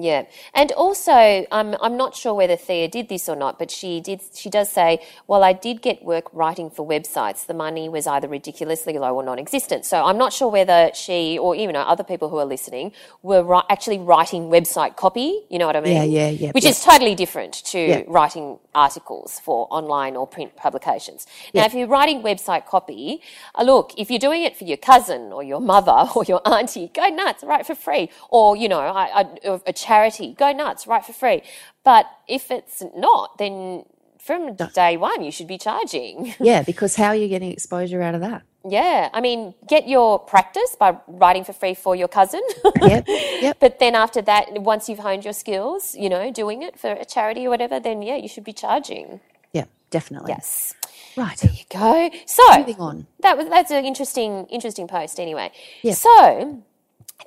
[0.00, 4.00] Yeah, and also, um, I'm not sure whether Thea did this or not, but she
[4.00, 4.20] did.
[4.32, 7.44] She does say, "Well, I did get work writing for websites.
[7.46, 11.56] The money was either ridiculously low or non-existent." So I'm not sure whether she or
[11.56, 12.92] even other people who are listening
[13.24, 15.42] were ri- actually writing website copy.
[15.48, 15.96] You know what I mean?
[15.96, 16.70] Yeah, yeah, yeah, Which yeah.
[16.70, 18.02] is totally different to Yeah.
[18.06, 21.26] writing articles for online or print publications.
[21.52, 21.66] Now, Yeah.
[21.66, 23.20] if you're writing website copy,
[23.56, 26.88] uh, look, if you're doing it for your cousin or your mother or your auntie,
[26.94, 28.10] go nuts, write for free.
[28.30, 29.26] Or, you know, I, I,
[29.66, 31.40] a charity, go nuts, write for free.
[31.84, 33.84] But if it's not, then
[34.18, 34.40] from
[34.74, 36.34] day one, you should be charging.
[36.50, 38.42] Yeah, because how are you getting exposure out of that?
[38.68, 42.42] yeah, I mean, get your practice by writing for free for your cousin.
[42.82, 43.04] Yep,
[43.44, 43.56] yep.
[43.64, 47.04] But then after that, once you've honed your skills, you know, doing it for a
[47.14, 49.20] charity or whatever, then yeah, you should be charging.
[49.52, 50.32] Yeah, definitely.
[50.36, 50.74] Yes.
[51.16, 51.36] Right.
[51.38, 52.10] There you go.
[52.26, 53.06] So Moving on.
[53.24, 55.50] that was that's an interesting interesting post anyway.
[55.82, 55.94] Yeah.
[55.94, 56.62] So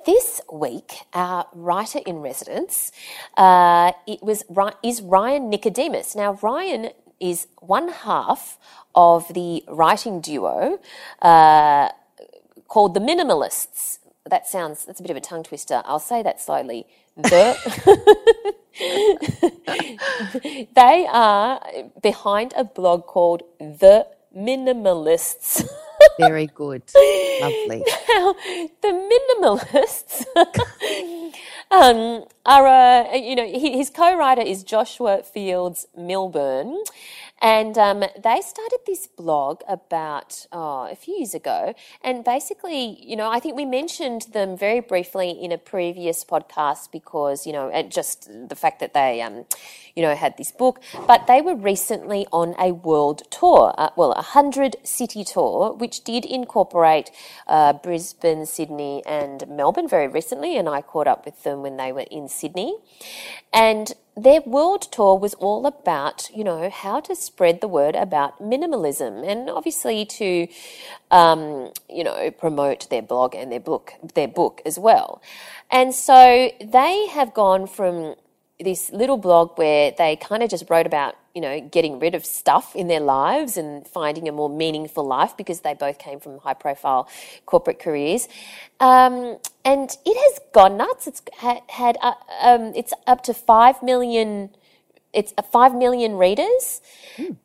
[0.06, 2.92] this week, our writer in residence,
[3.36, 4.44] uh, it was
[4.82, 6.14] is Ryan Nicodemus.
[6.16, 8.58] Now Ryan is one half
[8.94, 10.78] of the writing duo
[11.22, 11.88] uh,
[12.68, 13.98] called the Minimalists.
[14.28, 15.82] That sounds that's a bit of a tongue twister.
[15.84, 16.86] I'll say that slowly.
[17.16, 17.56] The
[20.74, 21.60] they are
[22.02, 25.64] behind a blog called The Minimalists.
[26.18, 26.82] Very good.
[27.40, 27.84] Lovely.
[28.08, 28.34] Now,
[28.82, 30.24] the minimalists
[31.72, 36.76] um, are, uh, you know, his co-writer is Joshua Fields Millburn,
[37.40, 43.16] and um, they started this blog about oh, a few years ago, and basically, you
[43.16, 47.70] know, I think we mentioned them very briefly in a previous podcast because you know,
[47.88, 49.44] just the fact that they, um,
[49.96, 54.12] you know, had this book, but they were recently on a world tour, uh, well,
[54.12, 57.10] a hundred city tour, which did incorporate
[57.46, 61.92] uh, Brisbane, Sydney, and Melbourne very recently, and I caught up with them when they
[61.92, 62.76] were in Sydney,
[63.52, 68.42] and their world tour was all about, you know, how to spread the word about
[68.42, 70.48] minimalism, and obviously to,
[71.10, 75.22] um, you know, promote their blog and their book, their book as well.
[75.70, 78.16] And so they have gone from
[78.62, 82.24] this little blog where they kind of just wrote about, you know, getting rid of
[82.24, 86.38] stuff in their lives and finding a more meaningful life because they both came from
[86.38, 87.08] high profile
[87.46, 88.28] corporate careers.
[88.80, 91.06] Um, and it has gone nuts.
[91.06, 94.50] It's had, had uh, um, it's up to 5 million,
[95.12, 96.80] it's uh, 5 million readers.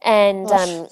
[0.02, 0.88] And, Gosh, um,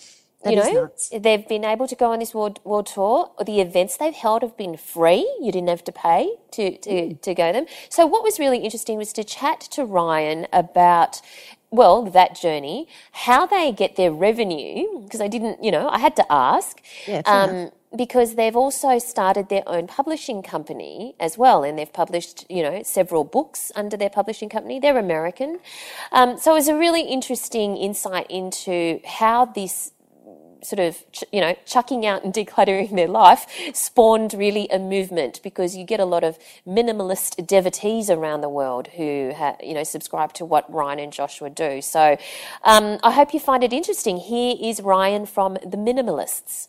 [0.45, 3.31] that you know, they've been able to go on this world, world tour.
[3.43, 5.27] The events they've held have been free.
[5.41, 7.65] You didn't have to pay to, to, to go them.
[7.89, 11.21] So what was really interesting was to chat to Ryan about,
[11.71, 16.15] well, that journey, how they get their revenue, because I didn't, you know, I had
[16.17, 16.81] to ask.
[17.05, 17.21] Yeah.
[17.25, 22.61] Um, because they've also started their own publishing company as well, and they've published, you
[22.61, 24.81] know, several books under their publishing company.
[24.81, 25.59] They're American,
[26.11, 29.91] um, so it was a really interesting insight into how this
[30.63, 35.75] sort of, you know, chucking out and decluttering their life spawned really a movement because
[35.75, 36.37] you get a lot of
[36.67, 41.49] minimalist devotees around the world who, ha- you know, subscribe to what Ryan and Joshua
[41.49, 41.81] do.
[41.81, 42.17] So
[42.63, 44.17] um, I hope you find it interesting.
[44.17, 46.67] Here is Ryan from The Minimalists.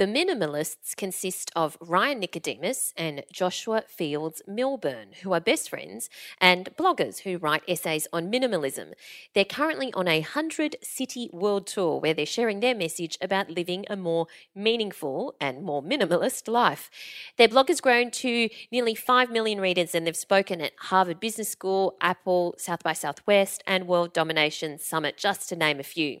[0.00, 6.08] The minimalists consist of Ryan Nicodemus and Joshua Fields Millburn, who are best friends
[6.40, 8.94] and bloggers who write essays on minimalism.
[9.34, 13.84] They're currently on a 100 city world tour where they're sharing their message about living
[13.90, 16.88] a more meaningful and more minimalist life.
[17.36, 21.50] Their blog has grown to nearly 5 million readers and they've spoken at Harvard Business
[21.50, 26.20] School, Apple, South by Southwest, and World Domination Summit, just to name a few.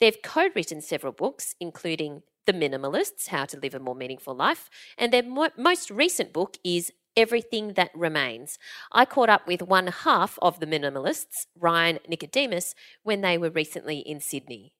[0.00, 4.70] They've co written several books, including the Minimalists How to Live a More Meaningful Life.
[4.96, 8.58] And their mo- most recent book is Everything That Remains.
[8.90, 13.98] I caught up with one half of the Minimalists, Ryan Nicodemus, when they were recently
[13.98, 14.72] in Sydney.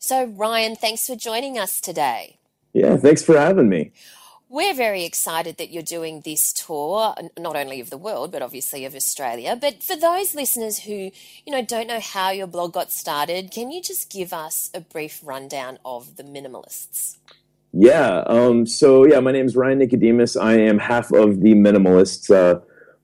[0.00, 2.38] So, Ryan, thanks for joining us today.
[2.72, 3.92] Yeah, thanks for having me.
[4.52, 8.84] We're very excited that you're doing this tour, not only of the world, but obviously
[8.84, 9.54] of Australia.
[9.54, 11.12] But for those listeners who,
[11.46, 14.80] you know, don't know how your blog got started, can you just give us a
[14.80, 17.18] brief rundown of the minimalists?
[17.72, 18.24] Yeah.
[18.26, 20.36] Um, so yeah, my name is Ryan Nicodemus.
[20.36, 22.28] I am half of the minimalists.
[22.28, 22.58] Uh,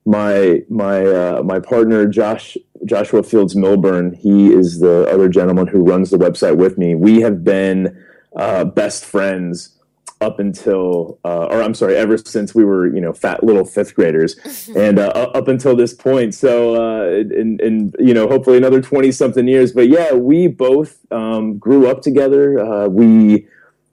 [0.04, 4.16] my my uh, my partner Josh Joshua Fields Millburn.
[4.16, 6.96] He is the other gentleman who runs the website with me.
[6.96, 8.04] We have been
[8.34, 9.75] uh, best friends
[10.20, 13.94] up until, uh, or I'm sorry, ever since we were, you know, fat little fifth
[13.94, 14.36] graders,
[14.76, 16.34] and uh, up until this point.
[16.34, 19.72] So, uh, in, in, you know, hopefully another twenty something years.
[19.72, 22.58] But yeah, we both um, grew up together.
[22.58, 23.46] Uh, we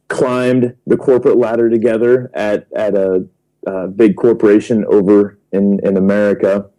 [0.08, 3.28] climbed the corporate ladder together at at a,
[3.68, 6.70] a big corporation over in in America,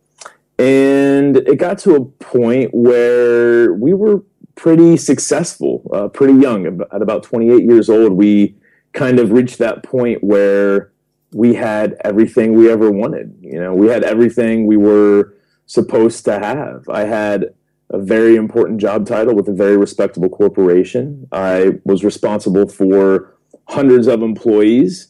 [0.58, 4.22] and it got to a point where we were
[4.54, 6.80] pretty successful, uh, pretty young.
[6.92, 8.54] At about 28 years old, we
[8.94, 10.92] kind of reached that point where
[11.34, 13.36] we had everything we ever wanted.
[13.42, 15.34] You know, we had everything we were
[15.66, 16.88] supposed to have.
[16.88, 17.54] I had
[17.90, 21.26] a very important job title with a very respectable corporation.
[21.32, 23.34] I was responsible for
[23.68, 25.08] hundreds of employees.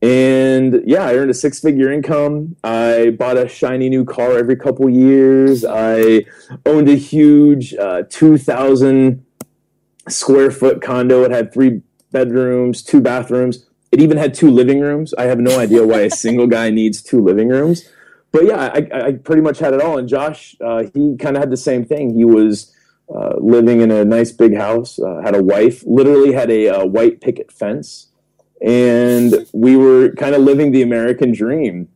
[0.00, 2.56] And yeah, I earned a six figure income.
[2.62, 5.64] I bought a shiny new car every couple years.
[5.64, 6.24] I
[6.64, 9.24] owned a huge uh, 2,000
[10.08, 11.24] square foot condo.
[11.24, 13.66] It had three bedrooms, two bathrooms.
[13.90, 15.14] It even had two living rooms.
[15.14, 17.88] I have no idea why a single guy needs two living rooms.
[18.32, 19.98] But yeah, I, I pretty much had it all.
[19.98, 22.14] And Josh, uh, he kind of had the same thing.
[22.14, 22.74] He was
[23.14, 26.84] uh, living in a nice big house, uh, had a wife, literally had a, uh,
[26.84, 28.10] white picket fence.
[28.60, 31.88] And we were kind of living the American dream.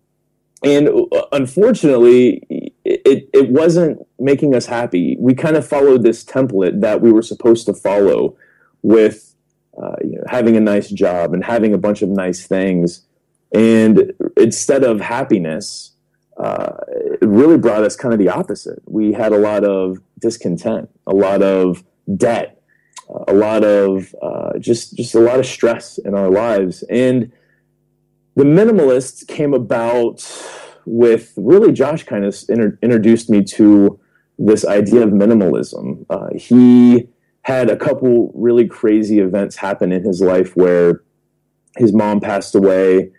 [0.64, 5.16] And uh, unfortunately, it, it wasn't making us happy.
[5.18, 8.36] We kind of followed this template that we were supposed to follow
[8.82, 9.31] with
[9.80, 13.06] uh, you know, having a nice job and having a bunch of nice things.
[13.54, 15.92] And instead of happiness,
[16.36, 16.76] uh,
[17.20, 18.82] it really brought us kind of the opposite.
[18.86, 21.84] We had a lot of discontent, a lot of
[22.16, 22.62] debt,
[23.08, 26.82] uh, a lot of uh, just just a lot of stress in our lives.
[26.84, 27.32] And
[28.34, 30.26] the minimalists came about
[30.86, 34.00] with really Josh kind of inter- introduced me to
[34.38, 36.06] this idea of minimalism.
[36.08, 37.08] Uh, he
[37.42, 41.02] had a couple really crazy events happen in his life where
[41.76, 43.10] his mom passed away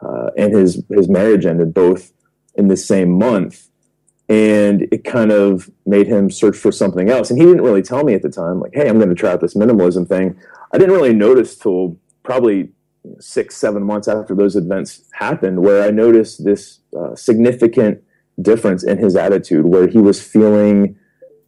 [0.00, 2.12] uh, and his his marriage ended both
[2.54, 3.68] in the same month.
[4.30, 7.30] And it kind of made him search for something else.
[7.30, 9.32] And he didn't really tell me at the time like hey i'm going to try
[9.32, 10.38] out this minimalism thing.
[10.72, 12.70] I didn't really notice till probably
[13.20, 18.02] six seven months after those events happened where i noticed this uh, significant
[18.42, 20.96] difference in his attitude where he was feeling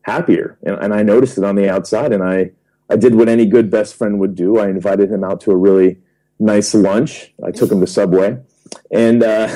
[0.02, 0.58] happier.
[0.62, 2.12] And, and I noticed it on the outside.
[2.12, 2.52] And I,
[2.88, 4.58] I did what any good best friend would do.
[4.58, 5.98] I invited him out to a really
[6.38, 7.32] nice lunch.
[7.44, 8.38] I took him to Subway.
[8.90, 9.48] And, uh,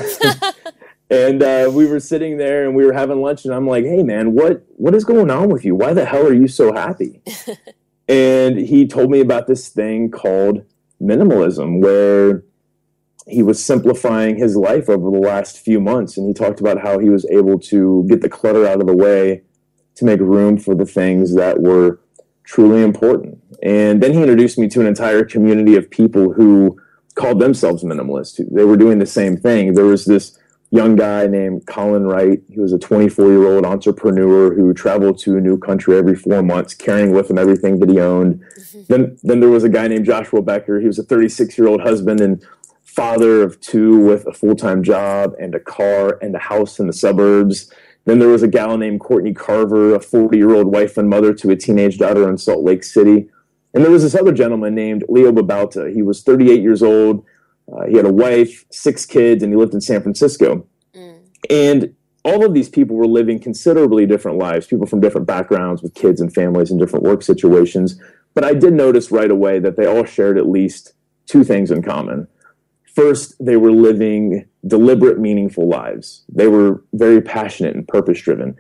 [1.11, 3.45] and uh, we were sitting there and we were having lunch.
[3.45, 5.75] And I'm like, hey, man, what, what is going on with you?
[5.75, 7.23] Why the hell are you so happy?
[8.09, 10.65] and he told me about this thing called
[11.01, 12.45] minimalism, where
[13.27, 16.17] he was simplifying his life over the last few months.
[16.17, 18.97] And he talked about how he was able to get the clutter out of the
[18.97, 19.43] way
[19.97, 22.01] to make room for the things that were
[22.45, 23.41] truly important.
[23.63, 26.81] And then he introduced me to an entire community of people who
[27.15, 28.41] called themselves minimalists.
[28.51, 29.75] They were doing the same thing.
[29.75, 30.39] There was this
[30.71, 32.43] young guy named Colin Wright.
[32.51, 36.43] He was a 24 year old entrepreneur who traveled to a new country every four
[36.43, 38.43] months, carrying with him everything that he owned.
[38.59, 38.81] Mm-hmm.
[38.89, 40.81] Then, then there was a guy named Joshua Becker.
[40.81, 42.45] He was a 36 year old husband and
[42.83, 46.87] father of two with a full time job and a car and a house in
[46.87, 47.73] the suburbs
[48.05, 51.33] Then there was a gal named Courtney Carver, a 40 year old wife and mother
[51.35, 53.29] to a teenage daughter in Salt Lake City.
[53.73, 55.93] And there was this other gentleman named Leo Babauta.
[55.93, 57.25] He was 38 years old.
[57.73, 60.67] Uh, he had a wife, six kids, and he lived in San Francisco.
[60.95, 61.19] Mm.
[61.51, 65.95] And all of these people were living considerably different lives, people from different backgrounds with
[65.95, 68.01] kids and families and different work situations.
[68.35, 70.93] But I did notice right away that they all shared at least
[71.27, 72.29] two things in common.
[72.95, 76.25] First, they were living deliberate, meaningful lives.
[76.29, 78.57] They were very passionate and purpose driven.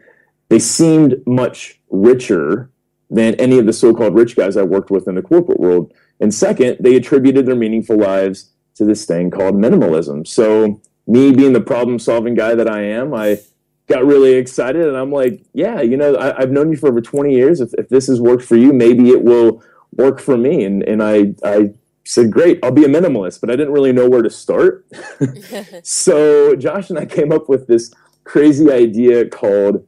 [0.48, 2.70] They seemed much richer
[3.10, 5.92] than any of the so called rich guys I worked with in the corporate world.
[6.20, 10.26] And second, they attributed their meaningful lives to this thing called minimalism.
[10.26, 13.38] So, me being the problem solving guy that I am, I
[13.86, 17.02] got really excited and I'm like, yeah, you know, I, have known you for over
[17.02, 17.60] 20 years.
[17.60, 20.64] If, if this has worked for you, maybe it will work for me.
[20.64, 24.08] And, and I, I said, great, I'll be a minimalist, but I didn't really know
[24.08, 24.86] where to start.
[25.82, 27.92] so Josh and I came up with this
[28.24, 29.86] crazy idea called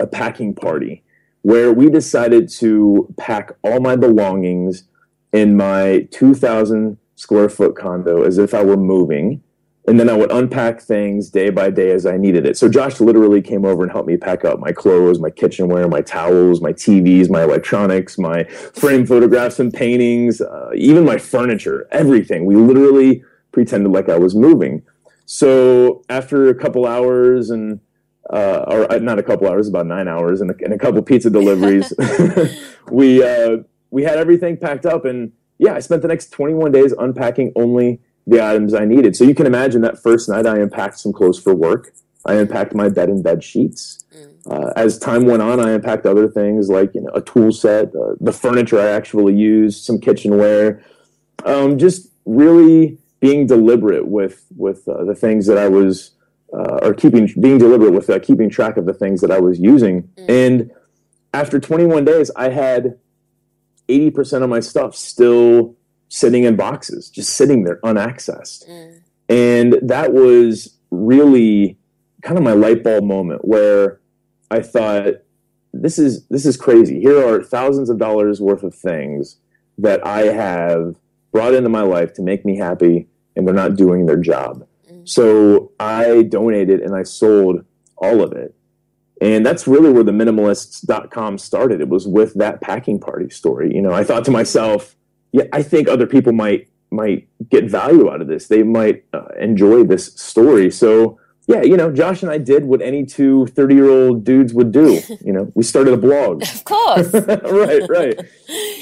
[0.00, 1.02] a packing party
[1.42, 4.84] where we decided to pack all my belongings
[5.32, 9.42] in my 2000 square foot condo as if I were moving
[9.86, 12.56] and then I would unpack things day by day as I needed it.
[12.56, 16.00] So Josh literally came over and helped me pack up my clothes, my kitchenware, my
[16.00, 22.46] towels, my TVs, my electronics, my frame photographs and paintings, uh, even my furniture, everything.
[22.46, 24.82] We literally pretended like I was moving.
[25.26, 27.80] So after a couple hours and
[28.30, 31.02] uh, or uh, not a couple hours, about nine hours, and a, and a couple
[31.02, 31.92] pizza deliveries,
[32.90, 33.58] we uh,
[33.90, 38.00] we had everything packed up, and yeah, I spent the next 21 days unpacking only
[38.26, 39.16] the items I needed.
[39.16, 41.92] So you can imagine that first night I unpacked some clothes for work.
[42.26, 44.04] I unpacked my bed and bed sheets.
[44.16, 44.30] Mm.
[44.50, 47.94] Uh, as time went on, I unpacked other things like you know a tool set,
[47.94, 50.82] uh, the furniture I actually used, some kitchenware.
[51.44, 56.12] Um, just really being deliberate with with uh, the things that I was,
[56.52, 59.58] uh, or keeping being deliberate with uh, keeping track of the things that I was
[59.58, 60.04] using.
[60.16, 60.28] Mm.
[60.28, 60.70] And
[61.34, 62.98] after 21 days, I had
[63.88, 65.76] 80% of my stuff still
[66.08, 68.68] sitting in boxes, just sitting there unaccessed.
[68.68, 69.00] Mm.
[69.28, 71.78] And that was really
[72.22, 74.00] kind of my light bulb moment where
[74.50, 75.14] I thought,
[75.72, 77.00] this is this is crazy.
[77.00, 79.38] Here are thousands of dollars worth of things
[79.78, 80.96] that I have
[81.32, 84.66] brought into my life to make me happy, and they're not doing their job.
[84.90, 85.08] Mm.
[85.08, 87.64] So I donated and I sold
[87.96, 88.54] all of it.
[89.20, 91.80] And that's really where the minimalists.com started.
[91.80, 93.74] It was with that packing party story.
[93.74, 94.96] You know, I thought to myself,
[95.34, 98.46] yeah, I think other people might might get value out of this.
[98.46, 100.70] They might uh, enjoy this story.
[100.70, 101.18] So
[101.48, 104.70] yeah, you know, Josh and I did what any two 30 year old dudes would
[104.70, 105.00] do.
[105.24, 106.44] You know, we started a blog.
[106.54, 107.12] Of course.
[107.14, 108.20] right, right.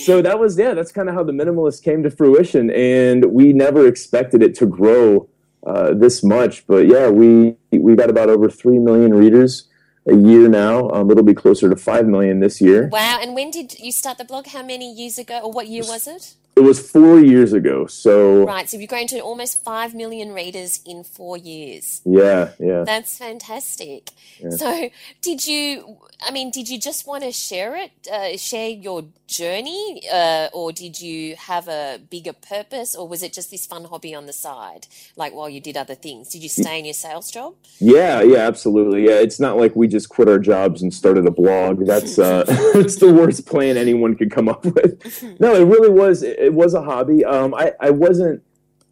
[0.01, 2.71] So that was, yeah, that's kind of how the minimalist came to fruition.
[2.71, 5.29] And we never expected it to grow
[5.67, 6.67] uh, this much.
[6.67, 9.69] But yeah, we, we got about over 3 million readers
[10.07, 10.91] a year now.
[10.91, 12.89] Um, it'll be closer to 5 million this year.
[12.89, 13.19] Wow.
[13.21, 14.49] And when did you start the blog?
[14.49, 16.35] How many years ago, or what year was it?
[16.55, 17.87] It was four years ago.
[17.87, 22.03] So right, so you've grown to almost five million readers in four years.
[22.05, 22.85] Yeah, yeah.
[22.85, 24.11] That's fantastic.
[24.39, 24.51] Yeah.
[24.51, 24.91] So,
[25.23, 25.97] did you?
[26.21, 30.73] I mean, did you just want to share it, uh, share your journey, uh, or
[30.73, 34.33] did you have a bigger purpose, or was it just this fun hobby on the
[34.35, 34.87] side,
[35.17, 36.29] like while you did other things?
[36.29, 37.55] Did you stay in your sales job?
[37.79, 39.07] Yeah, yeah, absolutely.
[39.07, 41.87] Yeah, it's not like we just quit our jobs and started a blog.
[41.87, 45.25] That's uh, that's the worst plan anyone could come up with.
[45.39, 46.23] No, it really was.
[46.23, 47.25] It, was a hobby.
[47.25, 48.43] Um, I, I wasn't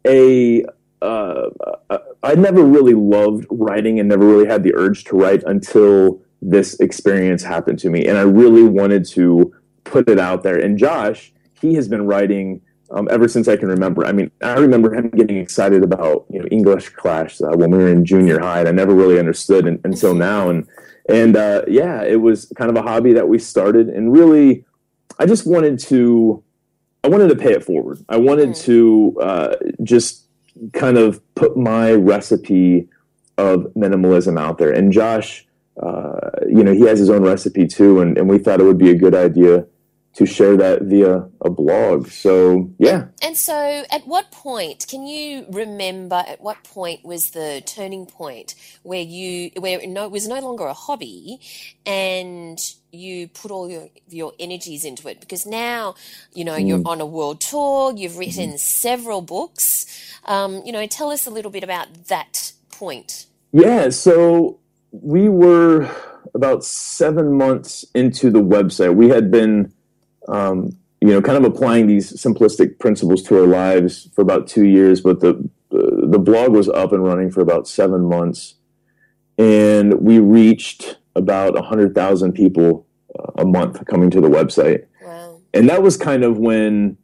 [0.07, 0.65] a
[1.01, 1.49] uh,
[1.89, 6.21] uh, I never really loved writing and never really had the urge to write until
[6.41, 8.05] this experience happened to me.
[8.05, 10.57] And I really wanted to put it out there.
[10.57, 12.61] And Josh, he has been writing
[12.91, 14.05] um, ever since I can remember.
[14.05, 17.77] I mean, I remember him getting excited about you know English class uh, when we
[17.77, 20.49] were in junior high, and I never really understood until now.
[20.49, 20.67] And
[21.09, 24.65] and uh, yeah, it was kind of a hobby that we started, and really,
[25.19, 26.43] I just wanted to
[27.03, 28.03] I wanted to pay it forward.
[28.09, 30.25] I wanted to uh, just
[30.73, 32.87] kind of put my recipe
[33.37, 34.71] of minimalism out there.
[34.71, 35.47] And Josh,
[35.81, 38.77] uh, you know, he has his own recipe too, and, and we thought it would
[38.77, 39.65] be a good idea
[40.13, 42.07] to share that via a blog.
[42.09, 43.05] So, yeah.
[43.21, 46.23] And so, at what point can you remember?
[46.27, 50.65] At what point was the turning point where you where no, it was no longer
[50.65, 51.39] a hobby,
[51.85, 52.59] and
[52.91, 55.21] you put all your your energies into it?
[55.21, 55.95] Because now,
[56.33, 56.67] you know, mm.
[56.67, 57.93] you're on a world tour.
[57.95, 58.59] You've written mm.
[58.59, 59.85] several books.
[60.25, 63.27] Um, you know, tell us a little bit about that point.
[63.53, 63.89] Yeah.
[63.89, 64.59] So
[64.91, 65.89] we were
[66.33, 68.95] about seven months into the website.
[68.95, 69.71] We had been
[70.27, 74.65] um, you know, kind of applying these simplistic principles to our lives for about two
[74.65, 75.01] years.
[75.01, 78.55] But the the blog was up and running for about seven months,
[79.37, 82.85] and we reached about a 100,000 people
[83.17, 84.85] uh, a month coming to the website.
[85.01, 85.41] Wow.
[85.53, 86.97] And that was kind of when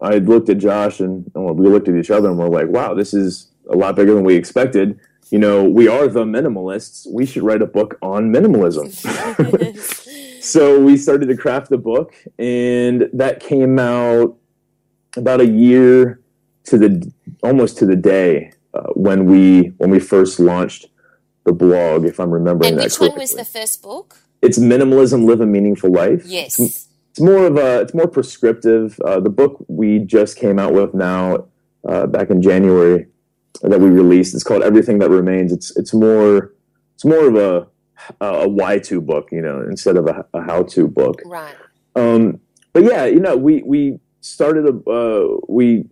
[0.00, 2.94] I looked at Josh and, and we looked at each other and we're like, wow,
[2.94, 4.98] this is a lot bigger than we expected.
[5.30, 7.06] You know, we are the minimalists.
[7.10, 8.92] We should write a book on minimalism.
[10.42, 14.36] so we started to craft the book, and that came out
[15.16, 16.20] about a year
[16.64, 17.12] to the
[17.42, 20.86] almost to the day uh, when we when we first launched
[21.44, 22.04] the blog.
[22.04, 24.16] If I'm remembering and that which correctly, one was the first book?
[24.42, 26.24] it's minimalism: live a meaningful life.
[26.26, 26.58] Yes.
[26.58, 28.98] It's more of a it's more prescriptive.
[29.00, 31.46] Uh, the book we just came out with now
[31.88, 33.06] uh, back in January
[33.62, 34.34] that we released.
[34.34, 35.52] It's called Everything That Remains.
[35.52, 36.52] It's it's more
[36.94, 37.68] it's more of a
[38.20, 41.20] a why to book, you know, instead of a, a how to book.
[41.24, 41.54] Right.
[41.94, 42.40] Um,
[42.72, 45.84] but yeah, you know, we we started a uh, we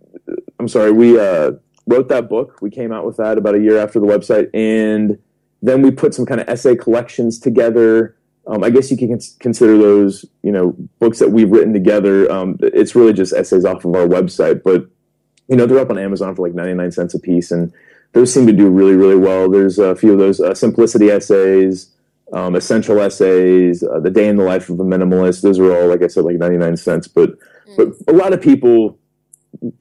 [0.59, 1.53] I'm sorry, we uh,
[1.87, 2.61] wrote that book.
[2.61, 5.17] We came out with that about a year after the website, and
[5.61, 8.15] then we put some kind of essay collections together.
[8.47, 12.31] Um, I guess you can consider those, you know, books that we've written together.
[12.31, 14.87] Um, it's really just essays off of our website, but
[15.47, 17.73] you know, they're up on Amazon for like 99 cents a piece, and
[18.13, 19.49] those seem to do really, really well.
[19.49, 21.90] There's a few of those uh, simplicity essays,
[22.33, 25.41] um, essential essays, uh, the day in the life of a minimalist.
[25.41, 27.31] Those are all, like I said, like 99 cents, but
[27.77, 28.97] but a lot of people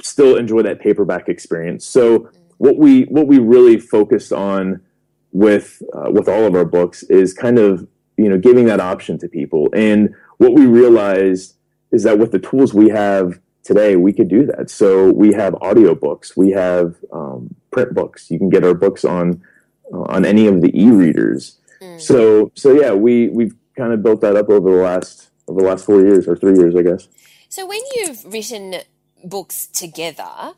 [0.01, 1.84] still enjoy that paperback experience.
[1.84, 4.80] So what we what we really focused on
[5.32, 7.86] with uh, with all of our books is kind of
[8.16, 9.68] you know giving that option to people.
[9.72, 11.55] And what we realized
[11.92, 14.70] is that with the tools we have today, we could do that.
[14.70, 18.30] So we have audiobooks, we have um, print books.
[18.30, 19.42] You can get our books on
[19.92, 21.57] uh, on any of the e-readers.
[22.01, 25.66] So so yeah, we we've kind of built that up over the last over the
[25.66, 27.09] last four years or three years, I guess.
[27.48, 28.76] So when you've written
[29.24, 30.55] books together,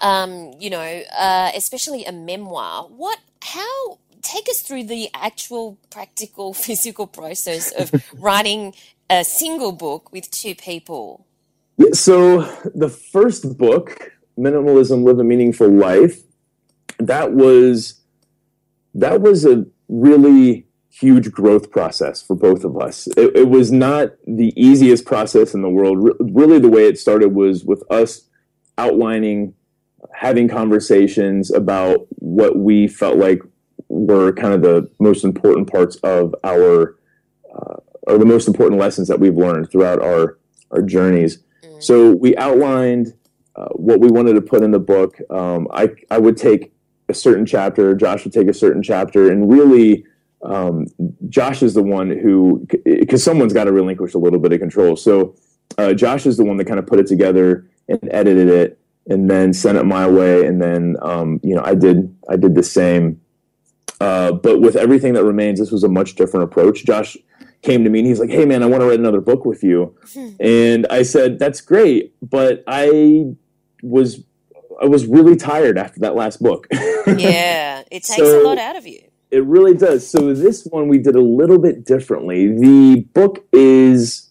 [0.00, 6.52] um, you know, uh, especially a memoir, what, how, take us through the actual practical
[6.66, 8.74] physical process of writing
[9.08, 11.26] a single book with two people.
[11.78, 12.42] Yeah, so
[12.74, 16.22] the first book, Minimalism: Live a Meaningful Life,
[16.98, 18.00] that was
[18.94, 20.65] that was a really
[21.00, 23.06] huge growth process for both of us.
[23.08, 26.02] It, it was not the easiest process in the world.
[26.02, 28.28] Re- really, the way it started was with us
[28.78, 29.54] outlining,
[30.14, 33.40] having conversations about what we felt like
[33.88, 36.96] were kind of the most important parts of our,
[37.54, 40.38] uh, or the most important lessons that we've learned throughout our
[40.70, 41.38] our journeys.
[41.78, 43.14] So we outlined
[43.54, 45.18] uh, what we wanted to put in the book.
[45.30, 46.72] Um, I I would take
[47.08, 50.04] a certain chapter, Josh would take a certain chapter, and really,
[50.46, 50.86] um,
[51.28, 54.96] Josh is the one who, because someone's got to relinquish a little bit of control.
[54.96, 55.34] So
[55.78, 58.78] uh, Josh is the one that kind of put it together and edited it,
[59.08, 62.54] and then sent it my way, and then um, you know I did I did
[62.54, 63.20] the same.
[64.00, 66.84] Uh, but with everything that remains, this was a much different approach.
[66.84, 67.16] Josh
[67.62, 69.62] came to me and he's like, "Hey, man, I want to write another book with
[69.64, 69.96] you,"
[70.40, 73.26] and I said, "That's great," but I
[73.82, 74.22] was
[74.82, 76.66] I was really tired after that last book.
[77.06, 79.00] Yeah, it takes So- a lot out of you.
[79.36, 80.08] It really does.
[80.08, 82.56] So this one we did a little bit differently.
[82.56, 84.30] The book is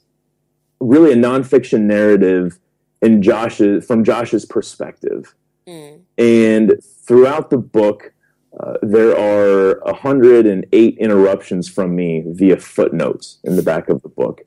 [0.79, 2.57] really a nonfiction narrative
[3.03, 5.35] in Josh's from Josh's perspective,
[5.67, 5.99] Mm.
[6.17, 8.11] and throughout the book.
[8.59, 14.41] Uh, there are 108 interruptions from me via footnotes in the back of the book.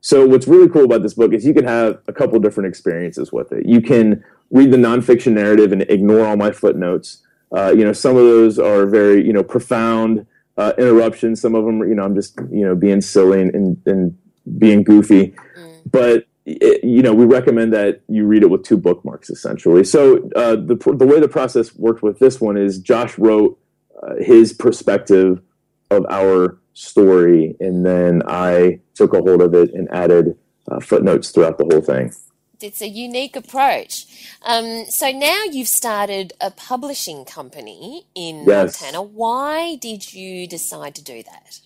[0.00, 3.32] So what's really cool about this book is you can have a couple different experiences
[3.34, 3.66] with it.
[3.66, 7.18] You can read the nonfiction narrative and ignore all my footnotes.
[7.54, 10.26] Uh, you know, some of those are very you know profound
[10.56, 11.40] uh, interruptions.
[11.40, 14.18] Some of them, you know, I'm just you know being silly and, and, and
[14.58, 15.34] being goofy.
[15.90, 19.84] But it, you know, we recommend that you read it with two bookmarks essentially.
[19.84, 23.58] So uh, the the way the process worked with this one is Josh wrote
[24.02, 25.40] uh, his perspective
[25.90, 30.36] of our story, and then I took a hold of it and added
[30.70, 32.12] uh, footnotes throughout the whole thing.
[32.62, 34.06] It's a unique approach.
[34.42, 38.80] Um, so now you've started a publishing company in Yes.
[38.80, 39.02] Montana.
[39.02, 41.60] Why did you decide to do that?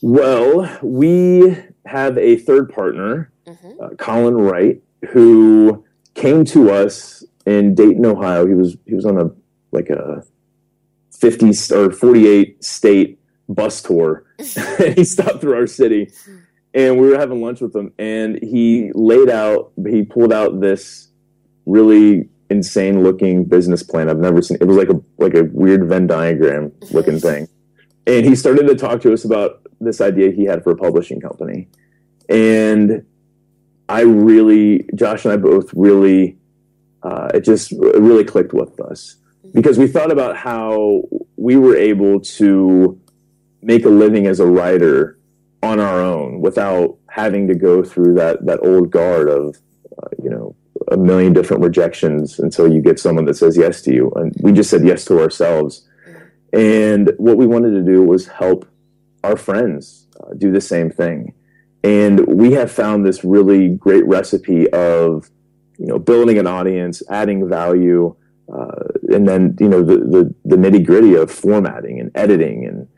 [0.00, 1.56] Well, we
[1.86, 3.80] have a third partner, Mhm.
[3.80, 4.80] uh, Colin Wright,
[5.10, 5.84] who
[6.14, 8.46] came to us in Dayton, Ohio.
[8.46, 9.30] He was he was on a
[9.72, 10.22] like a
[11.12, 14.24] fifty or forty eight state bus tour.
[14.38, 16.10] and he stopped through our city,
[16.74, 17.92] and we were having lunch with him.
[17.98, 21.08] And he laid out, he pulled out this
[21.66, 24.58] really insane looking business plan I've never seen.
[24.60, 27.48] It was like a like a weird Venn diagram looking thing.
[28.06, 31.20] And he started to talk to us about this idea he had for a publishing
[31.20, 31.68] company.
[32.28, 33.04] And
[33.88, 36.38] I really, Josh and I both really,
[37.02, 39.16] uh, it just it really clicked with us
[39.54, 41.02] because we thought about how
[41.36, 43.00] we were able to
[43.62, 45.17] make a living as a writer
[45.62, 49.56] on our own without having to go through that that old guard of
[50.02, 50.54] uh, you know
[50.90, 54.10] a million different rejections until you get someone that says yes to you.
[54.16, 55.86] And we just said yes to ourselves.
[56.52, 58.66] And what we wanted to do was help
[59.22, 61.34] our friends uh, do the same thing.
[61.84, 65.30] And we have found this really great recipe of
[65.78, 68.14] you know building an audience adding value
[68.52, 72.88] uh, and then you know the the, the nitty gritty of formatting and editing and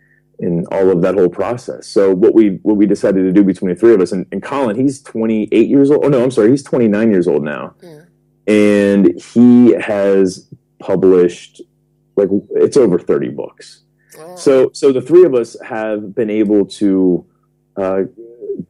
[0.41, 1.87] and all of that whole process.
[1.87, 4.43] So what we what we decided to do between the three of us and, and
[4.43, 6.05] Colin, he's 28 years old.
[6.05, 8.07] Oh no, I'm sorry, he's 29 years old now, mm.
[8.47, 11.63] and he has published
[12.17, 13.83] like it's over 30 books.
[14.37, 17.25] So so the three of us have been able to
[17.77, 18.03] uh,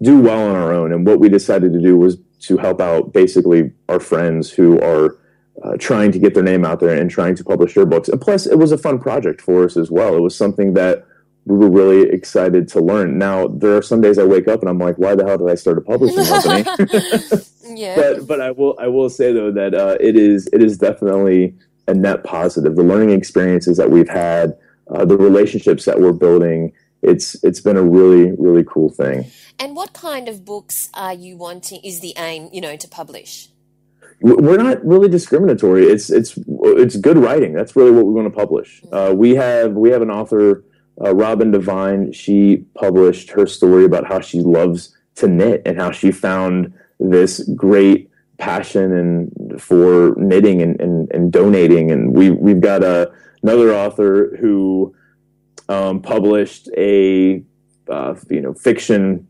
[0.03, 3.13] do well on our own, and what we decided to do was to help out
[3.13, 5.19] basically our friends who are
[5.63, 8.09] uh, trying to get their name out there and trying to publish their books.
[8.09, 10.17] And plus, it was a fun project for us as well.
[10.17, 11.05] It was something that
[11.47, 13.19] we were really excited to learn.
[13.19, 15.49] Now, there are some days I wake up and I'm like, why the hell did
[15.49, 16.65] I start a publishing company?
[17.81, 17.97] yeah.
[17.97, 21.55] But but I will I will say though that uh, it is it is definitely
[21.89, 22.77] a net positive.
[22.77, 24.57] The learning experiences that we've had,
[24.91, 26.73] uh, the relationships that we're building,
[27.03, 29.31] it's it's been a really really cool thing.
[29.59, 31.81] And what kind of books are you wanting?
[31.83, 33.49] Is the aim you know to publish?
[34.23, 35.87] we're not really discriminatory.
[35.87, 37.55] It's it's it's good writing.
[37.55, 38.83] That's really what we want to publish.
[38.93, 40.65] Uh, we have we have an author,
[41.05, 42.13] uh, Robin Devine.
[42.13, 47.41] She published her story about how she loves to knit and how she found this
[47.55, 51.91] great passion and for knitting and, and, and donating.
[51.91, 53.11] And we we've got a,
[53.43, 54.95] another author who
[55.69, 57.43] um, published a
[57.89, 59.27] uh, you know fiction.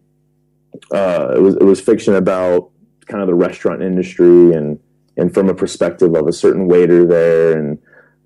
[0.93, 2.71] Uh, it was it was fiction about
[3.07, 4.79] kind of the restaurant industry and
[5.17, 7.79] and from a perspective of a certain waiter there and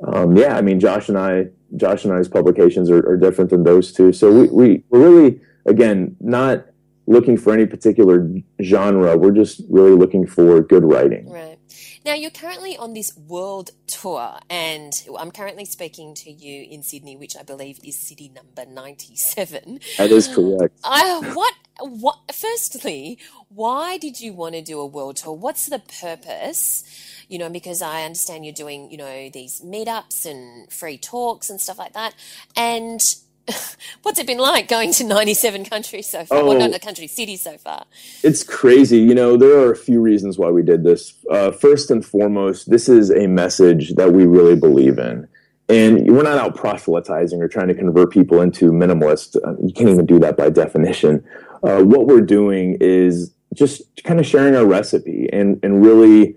[0.06, 1.46] um, yeah i mean josh and i
[1.76, 5.40] josh and i's publications are, are different than those two so we, we we're really
[5.66, 6.66] again not
[7.06, 8.28] looking for any particular
[8.62, 11.58] genre we're just really looking for good writing right
[12.04, 17.16] now, you're currently on this world tour, and I'm currently speaking to you in Sydney,
[17.16, 19.80] which I believe is city number 97.
[19.96, 20.78] That is correct.
[20.84, 23.18] I, what, what, firstly,
[23.48, 25.32] why did you want to do a world tour?
[25.32, 26.84] What's the purpose?
[27.28, 31.60] You know, because I understand you're doing, you know, these meetups and free talks and
[31.60, 32.14] stuff like that.
[32.56, 33.00] And
[34.02, 36.38] What's it been like going to 97 countries so far?
[36.38, 37.84] Oh, well, not a country, cities so far.
[38.22, 38.98] It's crazy.
[38.98, 41.14] You know, there are a few reasons why we did this.
[41.30, 45.28] Uh, first and foremost, this is a message that we really believe in.
[45.68, 49.36] And we're not out proselytizing or trying to convert people into minimalist.
[49.36, 51.24] Uh, you can't even do that by definition.
[51.62, 56.36] Uh, what we're doing is just kind of sharing our recipe and, and really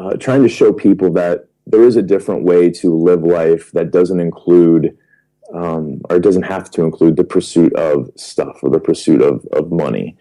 [0.00, 3.90] uh, trying to show people that there is a different way to live life that
[3.90, 4.96] doesn't include–
[5.54, 9.70] um, or doesn't have to include the pursuit of stuff or the pursuit of, of
[9.70, 10.16] money.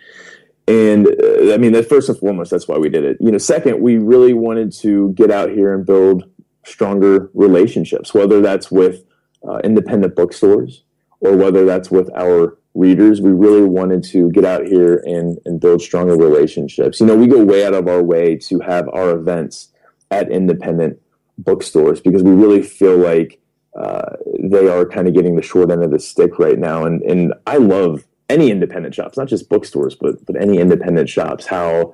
[0.67, 3.17] And uh, I mean, that first and foremost, that's why we did it.
[3.19, 6.29] You know, second, we really wanted to get out here and build
[6.65, 9.03] stronger relationships, whether that's with
[9.47, 10.83] uh, independent bookstores
[11.21, 13.21] or whether that's with our readers.
[13.21, 16.99] We really wanted to get out here and, and build stronger relationships.
[16.99, 19.69] You know, we go way out of our way to have our events
[20.09, 20.99] at independent
[21.37, 23.39] bookstores because we really feel like
[23.77, 26.85] uh, they are kind of getting the short end of the stick right now.
[26.85, 31.45] And and I love any independent shops, not just bookstores, but but any independent shops.
[31.45, 31.93] How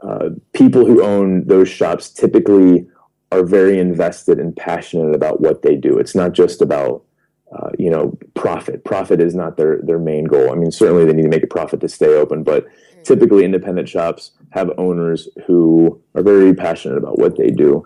[0.00, 2.86] uh, people who own those shops typically
[3.30, 5.98] are very invested and passionate about what they do.
[5.98, 7.04] It's not just about
[7.52, 8.84] uh, you know profit.
[8.84, 10.50] Profit is not their their main goal.
[10.50, 13.04] I mean, certainly they need to make a profit to stay open, but mm.
[13.04, 17.84] typically independent shops have owners who are very passionate about what they do.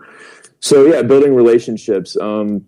[0.59, 2.17] So yeah, building relationships.
[2.17, 2.65] Um,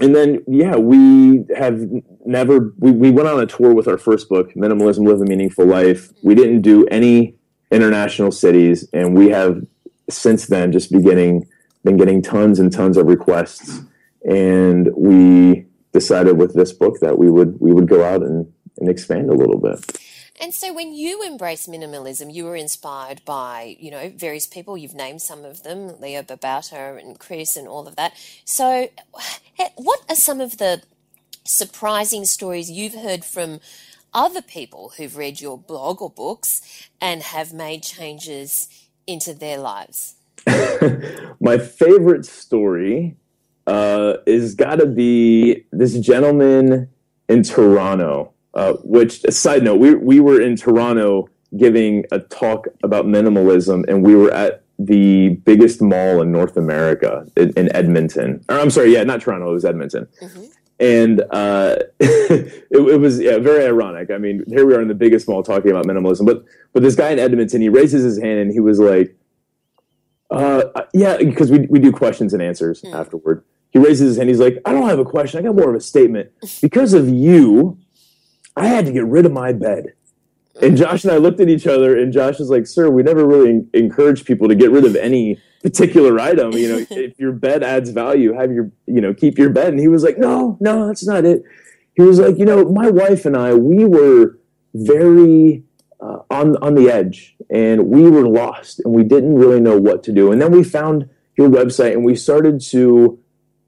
[0.00, 1.80] and then yeah we have
[2.24, 5.66] never we, we went on a tour with our first book minimalism live a meaningful
[5.66, 7.34] life we didn't do any
[7.70, 9.64] international cities and we have
[10.08, 11.46] since then just beginning
[11.84, 13.82] been getting tons and tons of requests
[14.28, 18.88] and we decided with this book that we would we would go out and, and
[18.88, 19.98] expand a little bit
[20.40, 24.78] and so when you embrace minimalism, you were inspired by, you know, various people.
[24.78, 28.12] You've named some of them, Leo Babauta and Chris and all of that.
[28.44, 28.88] So
[29.76, 30.82] what are some of the
[31.44, 33.60] surprising stories you've heard from
[34.14, 38.68] other people who've read your blog or books and have made changes
[39.06, 40.14] into their lives?
[41.40, 43.16] My favorite story
[43.68, 46.88] uh, is got to be this gentleman
[47.28, 52.66] in Toronto uh, which, a side note, we, we were in Toronto giving a talk
[52.82, 58.44] about minimalism, and we were at the biggest mall in North America in, in Edmonton.
[58.48, 60.08] Or, I'm sorry, yeah, not Toronto, it was Edmonton.
[60.20, 60.44] Mm-hmm.
[60.80, 64.10] and uh, it, it, was yeah, very ironic.
[64.10, 66.96] I mean, here we are in the biggest mall talking about minimalism, but but this
[66.96, 69.16] guy in Edmonton, he raises his hand and he was like,
[70.30, 72.92] uh, "Yeah," because we we do questions and answers mm.
[72.92, 73.44] afterward.
[73.70, 74.28] He raises his hand.
[74.28, 75.40] He's like, "I don't have a question.
[75.40, 76.30] I got more of a statement.
[76.62, 77.78] Because of you,
[78.56, 79.92] I had to get rid of my bed."
[80.60, 83.26] And Josh and I looked at each other, and Josh is like, "Sir, we never
[83.26, 86.52] really encourage people to get rid of any particular item.
[86.52, 89.80] You know, if your bed adds value, have your, you know, keep your bed." And
[89.80, 91.42] he was like, "No, no, that's not it."
[91.94, 94.38] He was like, "You know, my wife and I, we were
[94.74, 95.64] very
[96.00, 100.02] uh, on on the edge, and we were lost, and we didn't really know what
[100.04, 100.32] to do.
[100.32, 103.18] And then we found your website, and we started to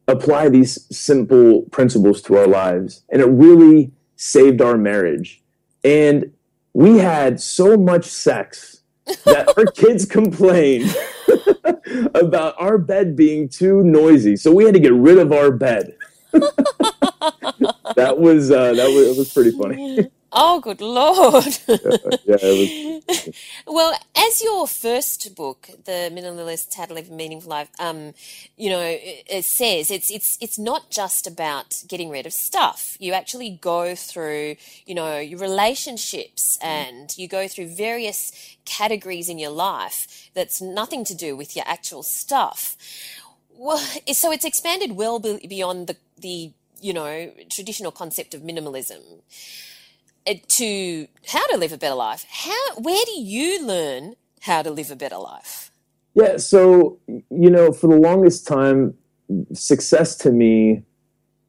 [0.08, 5.42] apply these simple principles to our lives, and it really saved our marriage."
[5.82, 6.32] And
[6.72, 8.82] we had so much sex
[9.24, 10.94] that our kids complained
[12.14, 14.36] about our bed being too noisy.
[14.36, 15.96] So we had to get rid of our bed.
[16.32, 20.10] that was uh, that was, was pretty funny.
[20.32, 21.58] Oh, good lord!
[21.66, 21.76] yeah,
[22.24, 23.28] yeah was...
[23.66, 28.14] well, as your first book, "The Minimalist How to Live a Meaningful Life," um,
[28.56, 32.96] you know, it, it says it's it's it's not just about getting rid of stuff.
[33.00, 34.54] You actually go through,
[34.86, 41.04] you know, your relationships, and you go through various categories in your life that's nothing
[41.06, 42.76] to do with your actual stuff.
[43.52, 43.78] Well,
[44.12, 49.22] so it's expanded well beyond the the you know traditional concept of minimalism.
[50.26, 52.24] To how to live a better life.
[52.28, 55.72] How where do you learn how to live a better life?
[56.14, 58.94] Yeah, so you know, for the longest time,
[59.52, 60.82] success to me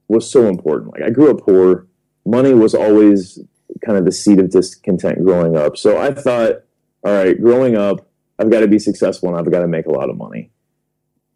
[0.08, 0.94] was so important.
[0.94, 1.88] Like I grew up poor,
[2.26, 3.40] money was always
[3.86, 5.78] kind of the seed of discontent growing up.
[5.78, 6.64] So I thought,
[7.04, 8.08] all right, growing up,
[8.40, 10.52] I've got to be successful and I've got to make a lot of money.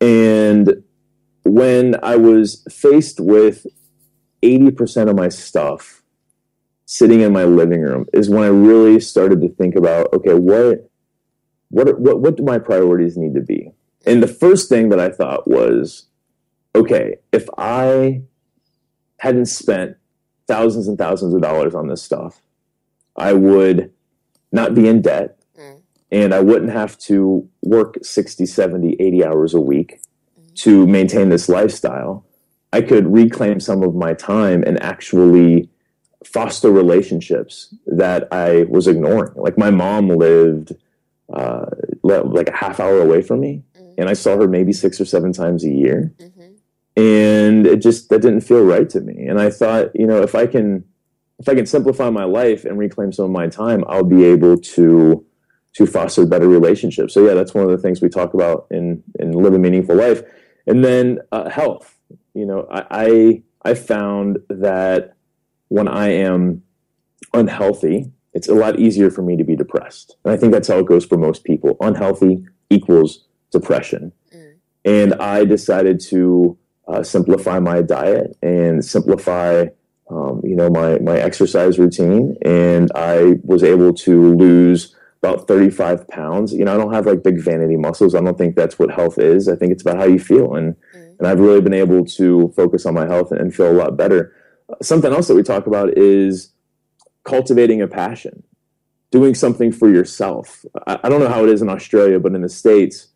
[0.01, 0.83] And
[1.43, 3.65] when I was faced with
[4.43, 6.03] 80% of my stuff
[6.86, 10.89] sitting in my living room is when I really started to think about okay, what
[11.69, 13.71] what what what do my priorities need to be?
[14.05, 16.07] And the first thing that I thought was
[16.75, 18.21] okay, if I
[19.19, 19.97] hadn't spent
[20.47, 22.41] thousands and thousands of dollars on this stuff,
[23.15, 23.91] I would
[24.51, 25.81] not be in debt mm.
[26.11, 30.01] and I wouldn't have to work 60, 70, 80 hours a week
[30.39, 30.55] mm.
[30.57, 32.25] to maintain this lifestyle.
[32.71, 35.69] I could reclaim some of my time and actually
[36.26, 39.34] foster relationships that I was ignoring.
[39.36, 40.76] Like my mom lived
[41.34, 41.67] uh,
[42.03, 43.93] like a half hour away from me, mm-hmm.
[43.97, 47.01] and I saw her maybe six or seven times a year, mm-hmm.
[47.01, 49.26] and it just that didn't feel right to me.
[49.26, 50.84] And I thought, you know, if I can
[51.39, 54.57] if I can simplify my life and reclaim some of my time, I'll be able
[54.57, 55.26] to
[55.73, 57.13] to foster better relationships.
[57.13, 59.95] So yeah, that's one of the things we talk about in in live a meaningful
[59.95, 60.21] life,
[60.67, 61.97] and then uh, health.
[62.34, 65.14] You know, I, I I found that
[65.70, 66.63] when I am
[67.34, 70.18] unhealthy, it's a lot easier for me to be depressed.
[70.24, 71.78] And I think that's how it goes for most people.
[71.80, 74.11] Unhealthy equals depression.
[74.34, 74.53] Mm.
[74.84, 76.57] And I decided to
[76.88, 79.68] uh, simplify my diet and simplify,
[80.09, 82.36] um, you know, my, my exercise routine.
[82.43, 84.93] And I was able to lose
[85.24, 86.53] about 35 pounds.
[86.53, 88.16] You know, I don't have like big vanity muscles.
[88.16, 89.47] I don't think that's what health is.
[89.47, 90.55] I think it's about how you feel.
[90.55, 91.20] And, mm.
[91.20, 93.95] and I've really been able to focus on my health and, and feel a lot
[93.95, 94.34] better
[94.82, 96.51] something else that we talk about is
[97.24, 98.43] cultivating a passion,
[99.11, 100.66] doing something for yourself.
[100.88, 103.07] I, I, don't know how it is in Australia, but in the States,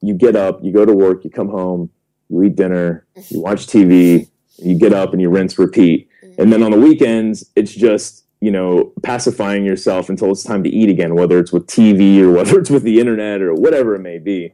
[0.00, 1.90] you get up, you go to work, you come home,
[2.28, 6.08] you eat dinner, you watch TV, you get up and you rinse, repeat.
[6.24, 6.42] Mm-hmm.
[6.42, 10.70] And then on the weekends, it's just, you know, pacifying yourself until it's time to
[10.70, 14.00] eat again, whether it's with TV or whether it's with the internet or whatever it
[14.00, 14.52] may be.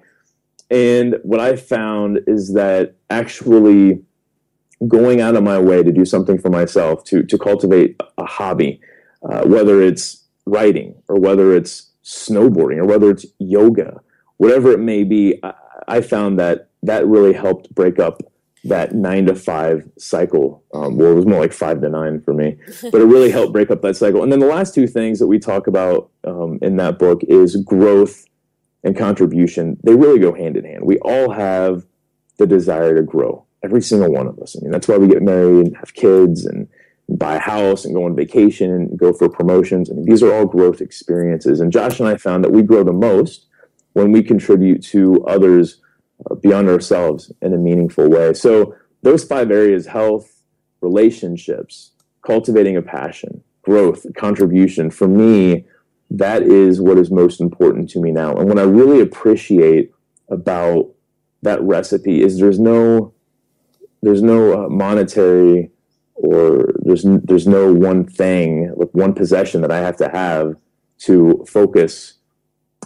[0.70, 4.02] And what I found is that actually
[4.88, 8.80] going out of my way to do something for myself, to, to cultivate a hobby,
[9.28, 14.00] uh, whether it's writing or whether it's snowboarding or whether it's yoga,
[14.38, 15.54] whatever it may be, I,
[15.88, 18.22] I found that that really helped break up
[18.64, 20.62] that nine to five cycle.
[20.72, 23.52] Um, well, it was more like five to nine for me, but it really helped
[23.52, 24.22] break up that cycle.
[24.22, 27.56] And then the last two things that we talk about um, in that book is
[27.56, 28.24] growth
[28.84, 29.78] and contribution.
[29.84, 30.84] They really go hand in hand.
[30.84, 31.84] We all have
[32.38, 34.56] the desire to grow every single one of us.
[34.56, 36.68] I mean, that's why we get married and have kids and
[37.08, 39.90] buy a house and go on vacation and go for promotions.
[39.90, 41.60] I mean, these are all growth experiences.
[41.60, 43.46] And Josh and I found that we grow the most
[43.92, 45.80] when we contribute to others
[46.30, 48.32] uh, beyond ourselves in a meaningful way.
[48.34, 50.42] So those five areas, health,
[50.80, 51.92] relationships,
[52.24, 55.66] cultivating a passion, growth, contribution, for me,
[56.10, 58.34] that is what is most important to me now.
[58.34, 59.92] And what I really appreciate
[60.28, 60.90] about
[61.42, 63.12] that recipe is there's no
[64.02, 65.70] there's no uh, monetary
[66.14, 70.56] or there's there's no one thing like one possession that I have to have
[71.00, 72.14] to focus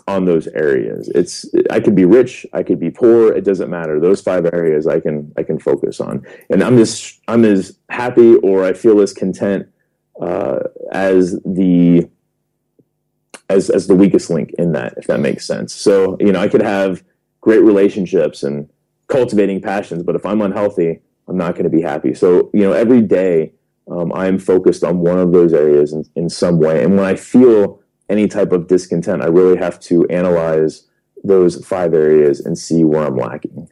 [0.08, 1.08] on those areas.
[1.14, 3.98] It's I could be rich, I could be poor, it doesn't matter.
[3.98, 8.36] Those five areas I can I can focus on, and I'm just I'm as happy
[8.36, 9.66] or I feel as content
[10.20, 10.60] uh,
[10.92, 12.08] as the
[13.48, 15.74] as as the weakest link in that, if that makes sense.
[15.74, 17.02] So you know I could have
[17.40, 18.68] great relationships and
[19.08, 22.14] cultivating passions, but if I'm unhealthy, I'm not going to be happy.
[22.14, 23.52] So you know every day
[23.90, 27.14] um, I'm focused on one of those areas in, in some way, and when I
[27.16, 30.86] feel any type of discontent, I really have to analyze
[31.24, 33.68] those five areas and see where I'm lacking.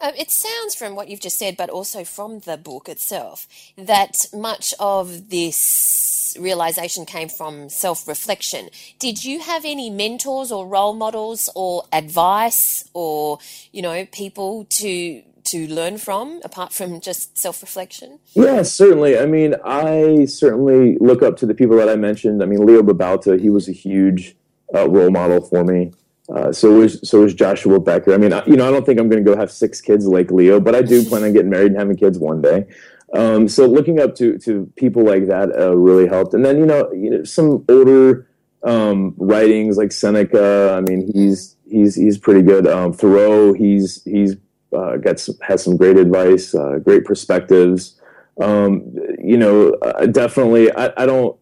[0.00, 3.46] Um, it sounds from what you've just said, but also from the book itself,
[3.78, 8.68] that much of this realization came from self reflection.
[8.98, 13.38] Did you have any mentors or role models or advice or,
[13.70, 18.18] you know, people to to learn from apart from just self reflection?
[18.34, 19.18] Yeah, certainly.
[19.18, 22.42] I mean, I certainly look up to the people that I mentioned.
[22.42, 24.36] I mean, Leo Babauta, he was a huge
[24.74, 25.92] uh, role model for me.
[26.32, 28.14] Uh, so was so was Joshua Becker.
[28.14, 30.06] I mean, I, you know, I don't think I'm going to go have six kids
[30.06, 32.66] like Leo, but I do plan on getting married and having kids one day.
[33.12, 36.32] Um, so looking up to to people like that uh, really helped.
[36.34, 38.28] And then you know, you know, some older
[38.62, 40.74] um, writings like Seneca.
[40.74, 42.66] I mean, he's he's he's pretty good.
[42.66, 44.36] Um, Thoreau, he's he's
[44.72, 48.00] uh, some, has some great advice, uh, great perspectives.
[48.40, 51.36] Um, you know, uh, definitely, I, I, don't,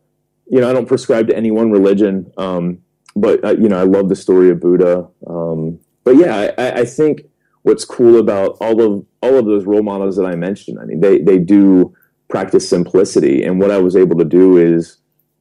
[0.47, 2.79] you know, I don't prescribe to any one religion, um,
[3.15, 5.09] but uh, you know, I love the story of Buddha.
[5.27, 7.23] Um, but yeah, I, I, think
[7.63, 11.01] what's cool about all of all of those role models that I mentioned, I mean,
[11.01, 11.95] they they do
[12.29, 14.97] practice simplicity, and what I was able to do is,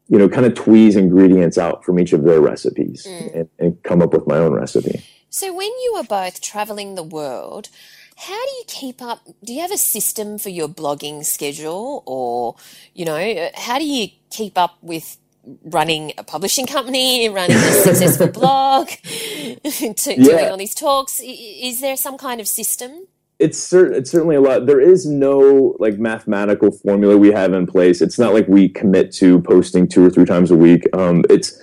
[0.07, 3.35] you know, kind of tweeze ingredients out from each of their recipes mm.
[3.35, 5.03] and, and come up with my own recipe.
[5.29, 7.69] So, when you are both traveling the world,
[8.15, 9.21] how do you keep up?
[9.43, 12.55] Do you have a system for your blogging schedule, or
[12.93, 15.17] you know, how do you keep up with
[15.63, 20.15] running a publishing company, running a successful blog, to, yeah.
[20.15, 21.19] doing all these talks?
[21.23, 23.07] Is there some kind of system?
[23.37, 24.65] It's, it's certainly a lot.
[24.65, 28.01] There is no like mathematical formula we have in place.
[28.01, 30.83] It's not like we commit to posting two or three times a week.
[30.93, 31.57] Um, it's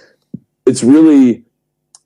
[0.64, 1.45] it's really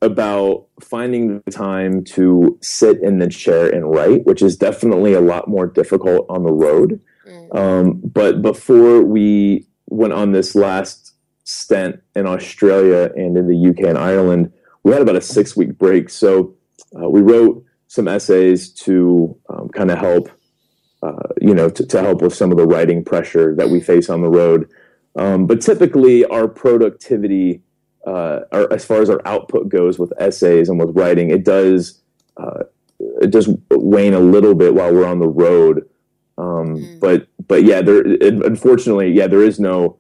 [0.03, 5.21] about finding the time to sit in the chair and write, which is definitely a
[5.21, 7.01] lot more difficult on the road.
[7.29, 7.57] Mm.
[7.57, 13.89] Um, but before we went on this last stint in Australia and in the UK
[13.89, 14.53] and Ireland,
[14.85, 16.09] we had about a six week break.
[16.09, 16.55] So
[16.99, 20.31] uh, we wrote some essays to um, kind of help,
[21.03, 23.85] uh, you know, to, to, help with some of the writing pressure that we mm.
[23.85, 24.71] face on the road.
[25.17, 27.63] Um, but typically, our productivity
[28.07, 32.01] uh, or as far as our output goes with essays and with writing, it does
[32.37, 32.65] uh,
[33.21, 35.89] it does wane a little bit while we're on the road.
[36.39, 37.01] Um, mm.
[37.01, 39.99] But but yeah, there it, unfortunately, yeah, there is no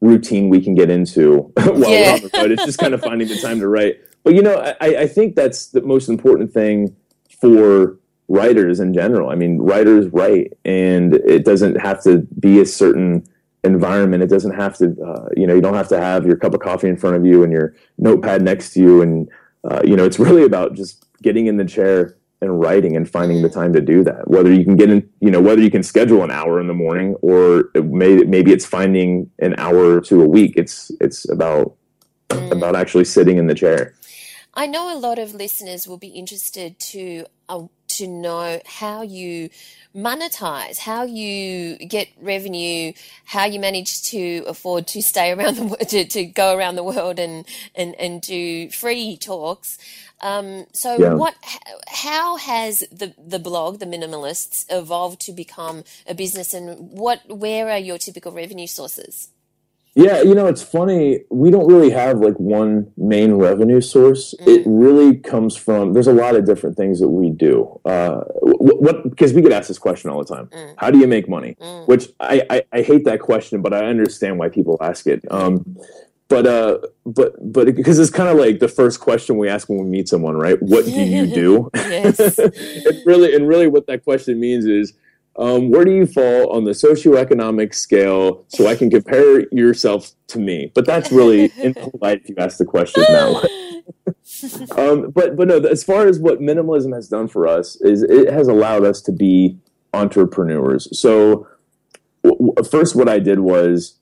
[0.00, 2.12] routine we can get into while yeah.
[2.12, 2.50] we're on the road.
[2.52, 3.96] It's just kind of finding the time to write.
[4.22, 6.96] But you know, I, I think that's the most important thing
[7.40, 7.98] for
[8.28, 9.30] writers in general.
[9.30, 13.26] I mean, writers write, and it doesn't have to be a certain
[13.64, 14.22] environment.
[14.22, 16.60] It doesn't have to, uh, you know, you don't have to have your cup of
[16.60, 19.02] coffee in front of you and your notepad next to you.
[19.02, 19.28] And,
[19.64, 23.42] uh, you know, it's really about just getting in the chair and writing and finding
[23.42, 24.28] the time to do that.
[24.28, 26.74] Whether you can get in, you know, whether you can schedule an hour in the
[26.74, 30.54] morning or it may, maybe it's finding an hour to a week.
[30.56, 31.76] It's, it's about,
[32.30, 32.50] mm.
[32.50, 33.94] about actually sitting in the chair.
[34.54, 37.66] I know a lot of listeners will be interested to uh,
[38.00, 39.50] to know how you
[39.94, 42.92] monetize, how you get revenue,
[43.24, 47.18] how you manage to afford to stay around the to, to go around the world
[47.18, 49.78] and and and do free talks.
[50.22, 51.14] Um, so, yeah.
[51.14, 51.34] what?
[51.88, 57.20] How has the the blog, the Minimalists, evolved to become a business, and what?
[57.28, 59.28] Where are your typical revenue sources?
[59.94, 61.20] Yeah, you know, it's funny.
[61.30, 64.34] We don't really have like one main revenue source.
[64.40, 64.46] Mm.
[64.46, 65.94] It really comes from.
[65.94, 67.80] There's a lot of different things that we do.
[67.84, 70.46] Uh, what because we get asked this question all the time.
[70.46, 70.74] Mm.
[70.78, 71.56] How do you make money?
[71.60, 71.88] Mm.
[71.88, 75.24] Which I, I, I hate that question, but I understand why people ask it.
[75.30, 75.76] Um,
[76.28, 79.80] but uh, but but because it's kind of like the first question we ask when
[79.80, 80.62] we meet someone, right?
[80.62, 81.70] What do you do?
[81.74, 82.38] yes.
[82.38, 82.54] and
[83.04, 84.92] really, and really, what that question means is
[85.36, 90.38] um, where do you fall on the socioeconomic scale so I can compare yourself to
[90.38, 90.72] me?
[90.74, 93.42] But that's really impolite if you ask the question now.
[94.76, 98.32] um, but but no, as far as what minimalism has done for us is it
[98.32, 99.56] has allowed us to be
[99.94, 100.88] entrepreneurs.
[100.98, 101.46] So
[102.22, 103.98] w- first, what I did was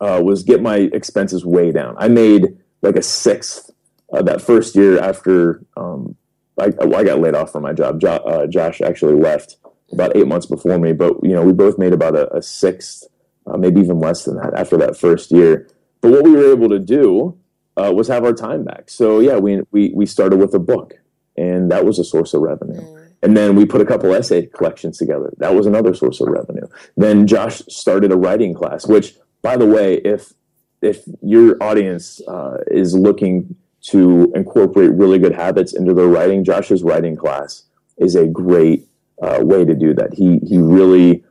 [0.00, 1.94] uh, was get my expenses way down.
[1.98, 3.70] I made like a sixth
[4.12, 6.16] uh, that first year after um,
[6.60, 8.00] I, I, got laid off from my job.
[8.00, 9.56] Jo- uh, Josh actually left
[9.92, 13.04] about eight months before me, but you know we both made about a, a sixth,
[13.46, 15.68] uh, maybe even less than that after that first year.
[16.00, 17.38] But what we were able to do
[17.76, 18.90] uh, was have our time back.
[18.90, 20.94] So yeah, we we we started with a book,
[21.36, 22.80] and that was a source of revenue.
[22.80, 23.00] Mm.
[23.22, 25.32] And then we put a couple essay collections together.
[25.38, 26.66] That was another source of revenue.
[26.98, 30.34] Then Josh started a writing class, which, by the way, if
[30.82, 36.82] if your audience uh, is looking to incorporate really good habits into their writing, Josh's
[36.82, 37.64] writing class
[37.96, 38.86] is a great
[39.22, 40.14] uh, way to do that.
[40.14, 41.24] He he really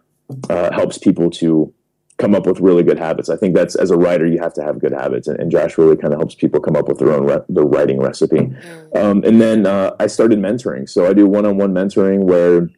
[0.49, 1.73] uh, helps people to
[2.17, 3.29] come up with really good habits.
[3.29, 5.77] I think that's as a writer, you have to have good habits, and, and Josh
[5.77, 8.37] really kind of helps people come up with their own re- their writing recipe.
[8.37, 8.97] Mm-hmm.
[8.97, 12.69] Um, and then uh, I started mentoring, so I do one on one mentoring where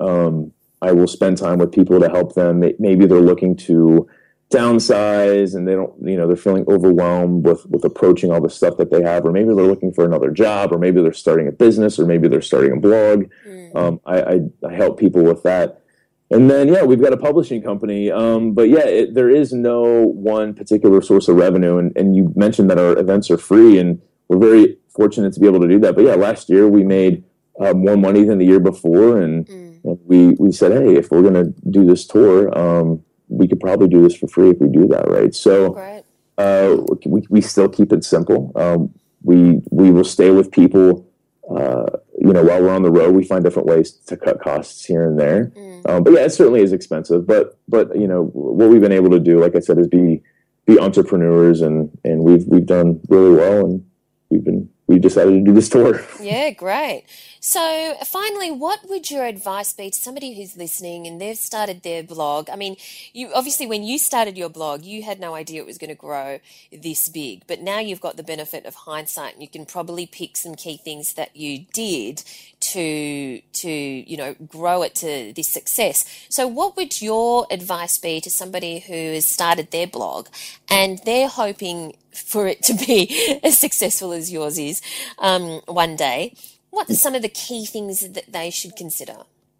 [0.00, 2.60] um, I will spend time with people to help them.
[2.78, 4.08] Maybe they're looking to
[4.50, 8.76] downsize and they don't you know they're feeling overwhelmed with with approaching all the stuff
[8.76, 11.52] that they have or maybe they're looking for another job or maybe they're starting a
[11.52, 13.74] business or maybe they're starting a blog mm.
[13.76, 15.82] um, I, I, I, help people with that
[16.30, 20.04] and then yeah we've got a publishing company um, but yeah it, there is no
[20.04, 24.00] one particular source of revenue and, and you mentioned that our events are free and
[24.28, 27.24] we're very fortunate to be able to do that but yeah last year we made
[27.60, 29.84] uh, more money than the year before and, mm.
[29.84, 33.60] and we we said hey if we're going to do this tour um, we could
[33.60, 35.76] probably do this for free if we do that right so
[36.36, 41.06] uh, we, we still keep it simple um, we we will stay with people
[41.50, 41.86] uh,
[42.18, 45.06] you know, while we're on the road, we find different ways to cut costs here
[45.06, 45.52] and there.
[45.56, 45.88] Mm.
[45.88, 47.26] Um, but yeah, it certainly is expensive.
[47.26, 50.22] But but you know, what we've been able to do, like I said, is be
[50.64, 53.86] be entrepreneurs, and and we've we've done really well, and
[54.30, 56.00] we've been we decided to do this tour.
[56.20, 57.04] Yeah, great.
[57.46, 62.02] So, finally, what would your advice be to somebody who's listening and they've started their
[62.02, 62.48] blog?
[62.48, 62.76] I mean,
[63.12, 65.94] you obviously when you started your blog, you had no idea it was going to
[65.94, 66.38] grow
[66.72, 70.38] this big, but now you've got the benefit of hindsight and you can probably pick
[70.38, 72.24] some key things that you did
[72.60, 76.06] to to, you know, grow it to this success.
[76.30, 80.28] So, what would your advice be to somebody who has started their blog
[80.70, 84.80] and they're hoping for it to be as successful as yours is
[85.18, 86.32] um, one day?
[86.74, 89.16] What are some of the key things that they should consider?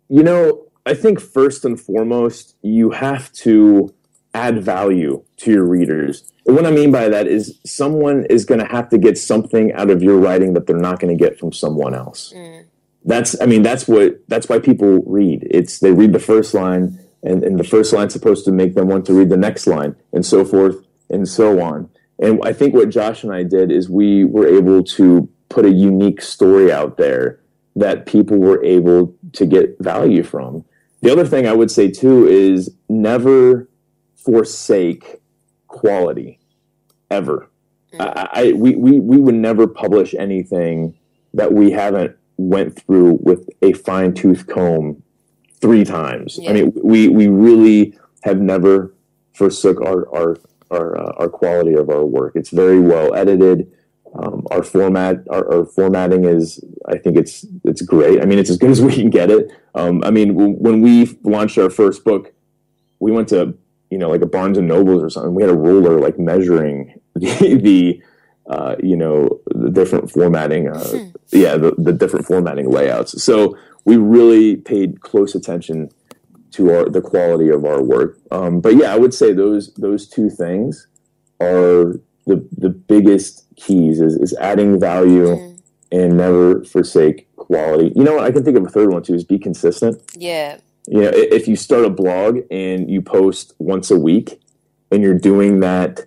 [0.09, 3.95] You know, I think first and foremost, you have to
[4.35, 6.31] add value to your readers.
[6.47, 9.73] And what I mean by that is someone is going to have to get something
[9.73, 12.33] out of your writing that they're not going to get from someone else.
[12.35, 12.67] Mm.
[13.05, 15.47] That's, I mean, that's what, that's why people read.
[15.51, 18.89] It's, they read the first line and, and the first line's supposed to make them
[18.89, 21.89] want to read the next line and so forth and so on.
[22.19, 25.70] And I think what Josh and I did is we were able to put a
[25.70, 27.40] unique story out there
[27.76, 30.64] that people were able to get value from.
[31.03, 33.68] The other thing I would say too is never
[34.16, 35.20] forsake
[35.68, 36.38] quality
[37.11, 37.51] ever.
[37.92, 38.03] Mm-hmm.
[38.03, 40.97] I, I, we, we, we would never publish anything
[41.34, 45.03] that we haven't went through with a fine tooth comb
[45.61, 46.38] three times.
[46.40, 46.51] Yeah.
[46.51, 48.95] I mean, we, we really have never
[49.34, 50.36] forsook our, our,
[50.70, 52.32] our, uh, our quality of our work.
[52.34, 53.70] It's very well edited.
[54.17, 58.23] Um, our format, our, our, formatting is, I think it's it's great.
[58.23, 59.51] I mean, it's as good as we can get it.
[59.75, 62.33] Um, I mean, w- when we launched our first book,
[63.01, 63.57] we went to
[63.91, 65.35] you know like a Barnes and Nobles or something.
[65.35, 68.03] We had a ruler like measuring the, the
[68.49, 71.09] uh, you know the different formatting, uh, hmm.
[71.33, 73.23] yeah, the, the different formatting layouts.
[73.23, 75.91] So we really paid close attention
[76.53, 78.19] to our the quality of our work.
[78.31, 80.87] Um, but yeah, I would say those those two things
[81.41, 81.95] are
[82.27, 85.61] the the biggest keys is, is adding value mm.
[85.92, 87.92] and never forsake quality.
[87.94, 88.24] You know what?
[88.24, 90.00] I can think of a third one too is be consistent.
[90.16, 90.59] Yeah.
[90.86, 94.40] You know, if you start a blog and you post once a week
[94.90, 96.00] and you're doing that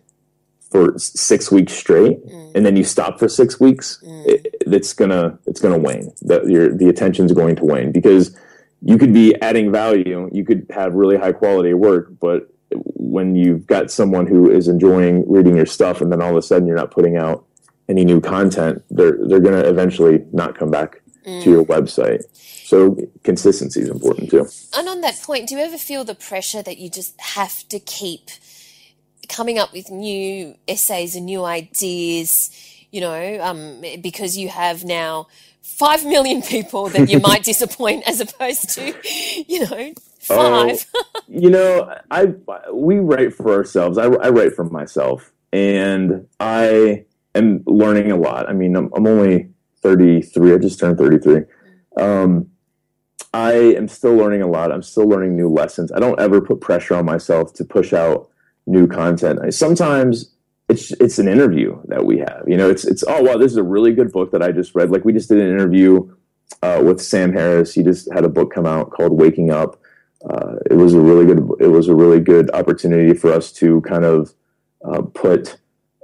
[0.70, 2.52] for six weeks straight mm.
[2.54, 4.28] and then you stop for six weeks, mm.
[4.28, 6.12] it, it's gonna it's gonna wane.
[6.22, 8.38] The your the attention's going to wane because
[8.82, 12.54] you could be adding value, you could have really high quality work, but
[12.86, 16.42] when you've got someone who is enjoying reading your stuff and then all of a
[16.42, 17.46] sudden you're not putting out
[17.90, 21.44] any new content, they're they're going to eventually not come back mm.
[21.44, 22.24] to your website.
[22.34, 24.48] So consistency is important too.
[24.76, 27.80] And on that point, do you ever feel the pressure that you just have to
[27.80, 28.30] keep
[29.30, 32.32] coming up with new essays and new ideas?
[32.92, 35.28] You know, um, because you have now
[35.62, 38.94] five million people that you might disappoint, as opposed to,
[39.48, 39.94] you know,
[40.28, 40.86] five.
[40.96, 42.34] Uh, you know, I
[42.72, 43.98] we write for ourselves.
[43.98, 47.06] I, I, write for myself, and I
[47.36, 48.50] am learning a lot.
[48.50, 49.50] I mean, I'm, I'm only
[49.82, 50.54] 33.
[50.54, 51.42] I just turned 33.
[51.98, 52.48] Um,
[53.34, 54.72] I am still learning a lot.
[54.72, 55.92] I'm still learning new lessons.
[55.92, 58.30] I don't ever put pressure on myself to push out
[58.66, 59.40] new content.
[59.44, 60.34] I, sometimes
[60.70, 62.44] it's it's an interview that we have.
[62.48, 64.76] You know, it's it's oh wow, this is a really good book that I just
[64.76, 64.92] read.
[64.92, 66.14] Like we just did an interview
[66.62, 67.74] uh, with Sam Harris.
[67.74, 69.80] He just had a book come out called Waking Up.
[70.24, 71.50] Uh, it was a really good.
[71.60, 74.34] It was a really good opportunity for us to kind of
[74.84, 75.58] uh, put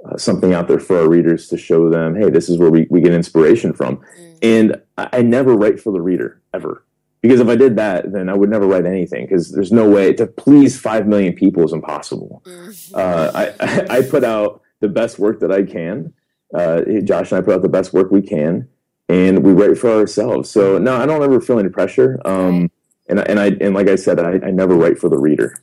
[0.04, 2.86] uh, something out there for our readers to show them, hey, this is where we,
[2.90, 3.96] we get inspiration from.
[3.96, 4.38] Mm.
[4.42, 6.84] And I, I, never write for the reader ever.
[7.22, 10.12] Because if I did that, then I would never write anything because there's no way
[10.12, 12.42] to please 5 million people is impossible.
[12.44, 12.94] Mm.
[12.94, 16.12] Uh, I, I, put out the best work that I can.
[16.52, 18.68] Uh, Josh and I put out the best work we can
[19.08, 20.50] and we write for ourselves.
[20.50, 22.20] So no, I don't ever feel any pressure.
[22.26, 22.70] Um,
[23.08, 25.54] and, and I, and like I said, I, I never write for the reader.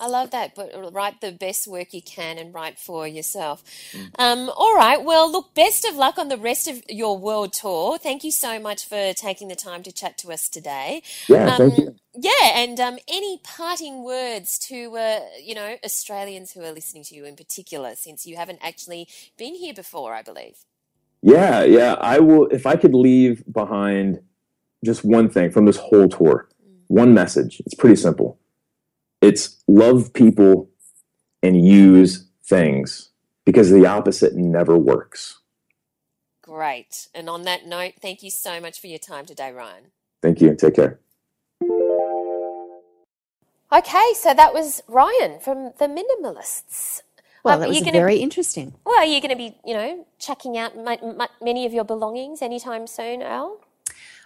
[0.00, 3.62] I love that, but write the best work you can and write for yourself.
[3.92, 4.10] Mm.
[4.18, 5.04] Um, all right.
[5.04, 7.98] Well, look, best of luck on the rest of your world tour.
[7.98, 11.02] Thank you so much for taking the time to chat to us today.
[11.28, 11.96] Yeah, um, thank you.
[12.14, 17.14] Yeah, and um, any parting words to uh, you know Australians who are listening to
[17.14, 20.56] you in particular, since you haven't actually been here before, I believe.
[21.22, 21.96] Yeah, yeah.
[22.00, 22.46] I will.
[22.46, 24.20] If I could leave behind
[24.82, 26.48] just one thing from this whole tour.
[26.90, 27.62] One message.
[27.64, 28.38] It's pretty simple
[29.20, 30.70] it's love people
[31.42, 33.10] and use things
[33.44, 35.38] because the opposite never works.
[36.42, 37.08] Great.
[37.14, 39.84] And on that note, thank you so much for your time today, Ryan.
[40.22, 40.54] Thank you.
[40.54, 41.00] Take care.
[43.72, 47.02] Okay, so that was Ryan from the Minimalists.
[47.44, 48.74] Well, um, that was gonna, very interesting.
[48.84, 50.72] Well, are you going to be, you know, checking out
[51.40, 53.60] many of your belongings anytime soon, Al?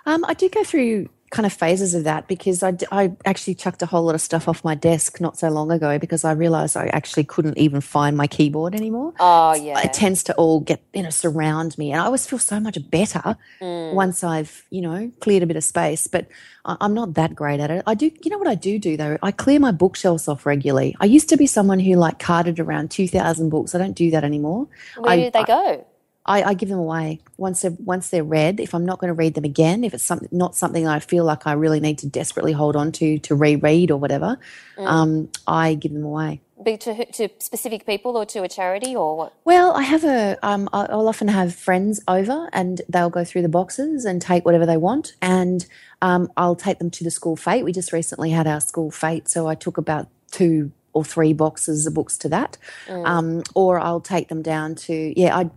[0.07, 3.83] Um, I do go through kind of phases of that because I, I actually chucked
[3.83, 6.77] a whole lot of stuff off my desk not so long ago because I realized
[6.77, 9.13] I actually couldn't even find my keyboard anymore.
[9.19, 9.81] Oh, yeah.
[9.81, 11.91] It tends to all get, you know, surround me.
[11.91, 13.95] And I always feel so much better mm.
[13.95, 16.07] once I've, you know, cleared a bit of space.
[16.07, 16.29] But
[16.65, 17.83] I'm not that great at it.
[17.85, 19.19] I do, you know what I do do though?
[19.21, 20.95] I clear my bookshelves off regularly.
[21.01, 23.75] I used to be someone who like carted around 2,000 books.
[23.75, 24.69] I don't do that anymore.
[24.97, 25.85] Where I, did they go?
[26.27, 28.59] I, I, give them away once they're once they're read.
[28.59, 31.25] If I'm not going to read them again, if it's something not something I feel
[31.25, 34.39] like I really need to desperately hold on to to reread or whatever,
[34.77, 34.87] mm.
[34.87, 36.41] um, I give them away.
[36.63, 39.35] Be to, to specific people or to a charity or what?
[39.45, 40.39] Well, I have a.
[40.43, 44.65] Um, I'll often have friends over and they'll go through the boxes and take whatever
[44.65, 45.67] they want, and
[46.01, 47.65] um, I'll take them to the school fete.
[47.65, 51.87] We just recently had our school fete, so I took about two or three boxes
[51.87, 52.57] of books to that,
[52.87, 53.05] mm.
[53.05, 55.37] um, or I'll take them down to yeah.
[55.37, 55.51] I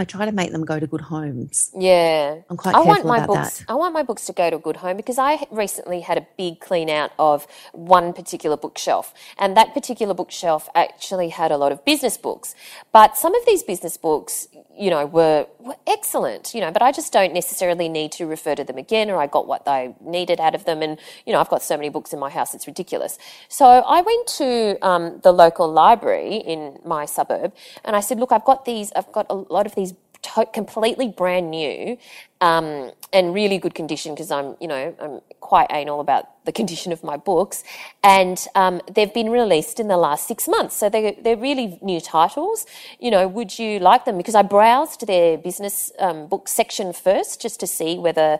[0.00, 1.70] I try to make them go to good homes.
[1.76, 3.70] Yeah, I'm quite I want my books, that.
[3.70, 6.26] I want my books to go to a good home because I recently had a
[6.38, 11.70] big clean out of one particular bookshelf, and that particular bookshelf actually had a lot
[11.70, 12.54] of business books.
[12.92, 16.92] But some of these business books, you know, were, were excellent, you know, but I
[16.92, 20.40] just don't necessarily need to refer to them again, or I got what they needed
[20.40, 22.66] out of them, and you know, I've got so many books in my house, it's
[22.66, 23.18] ridiculous.
[23.48, 27.52] So I went to um, the local library in my suburb,
[27.84, 29.89] and I said, look, I've got these, I've got a lot of these
[30.22, 31.96] to- completely brand new
[32.40, 36.92] um, and really good condition because I'm, you know, I'm quite anal about the condition
[36.92, 37.62] of my books.
[38.02, 40.76] And um, they've been released in the last six months.
[40.76, 42.66] So they're, they're really new titles.
[42.98, 44.16] You know, would you like them?
[44.16, 48.38] Because I browsed their business um, book section first just to see whether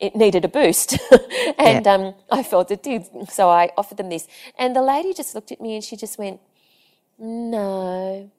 [0.00, 0.98] it needed a boost.
[1.58, 1.92] and yeah.
[1.92, 3.06] um, I felt it did.
[3.30, 4.26] So I offered them this.
[4.58, 6.40] And the lady just looked at me and she just went,
[7.18, 8.30] no.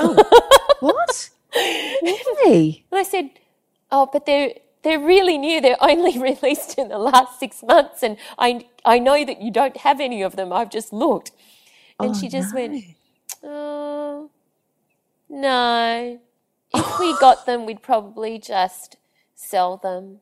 [0.00, 1.30] Oh, what?
[1.56, 2.82] Why?
[2.90, 3.30] And I said,
[3.90, 4.52] oh, but they're
[4.82, 5.60] they're really new.
[5.60, 9.76] They're only released in the last six months, and I I know that you don't
[9.78, 10.52] have any of them.
[10.52, 11.32] I've just looked,
[11.98, 12.60] and oh, she just no.
[12.60, 12.84] went,
[13.42, 14.30] oh,
[15.28, 16.20] no.
[16.74, 18.96] If we got them, we'd probably just
[19.34, 20.18] sell them.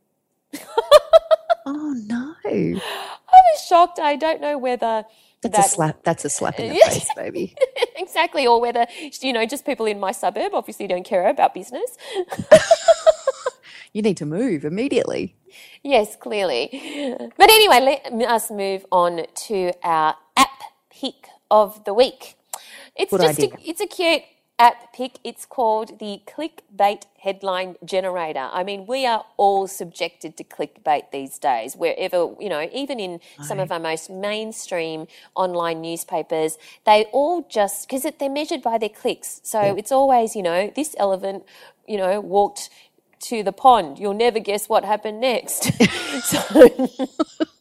[1.67, 2.35] oh no!
[2.45, 3.99] I was shocked.
[3.99, 5.05] I don't know whether
[5.49, 6.05] that's that, a slap.
[6.05, 7.55] That's a slap in the face, baby.
[7.97, 8.47] exactly.
[8.47, 8.87] Or whether
[9.21, 11.97] you know, just people in my suburb obviously don't care about business.
[13.93, 15.37] you need to move immediately.
[15.83, 16.69] Yes, clearly.
[17.37, 22.37] But anyway, let us move on to our app pick of the week.
[22.97, 24.23] It's Good just a, it's a cute
[24.59, 25.19] app pick.
[25.25, 28.49] It's called the clickbait headline generator.
[28.53, 33.21] I mean, we are all subjected to clickbait these days, wherever, you know, even in
[33.43, 38.89] some of our most mainstream online newspapers, they all just, because they're measured by their
[38.89, 39.41] clicks.
[39.43, 39.75] So yeah.
[39.77, 41.45] it's always, you know, this elephant,
[41.87, 42.71] you know, walked
[43.21, 43.99] to the pond.
[43.99, 45.73] You'll never guess what happened next.
[46.23, 46.89] so,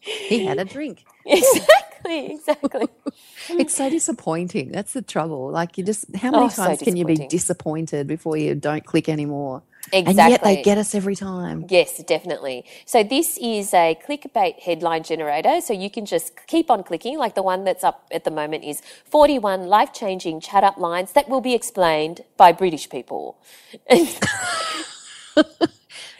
[0.00, 1.04] he had a drink.
[2.06, 2.88] Exactly, exactly.
[3.50, 4.70] it's so disappointing.
[4.70, 5.50] That's the trouble.
[5.50, 8.84] Like you just how many oh, times so can you be disappointed before you don't
[8.84, 9.62] click anymore?
[9.92, 10.22] Exactly.
[10.22, 11.66] And yet they get us every time.
[11.68, 12.64] Yes, definitely.
[12.86, 15.60] So this is a clickbait headline generator.
[15.60, 17.18] So you can just keep on clicking.
[17.18, 21.28] Like the one that's up at the moment is 41 life-changing chat up lines that
[21.28, 23.38] will be explained by British people.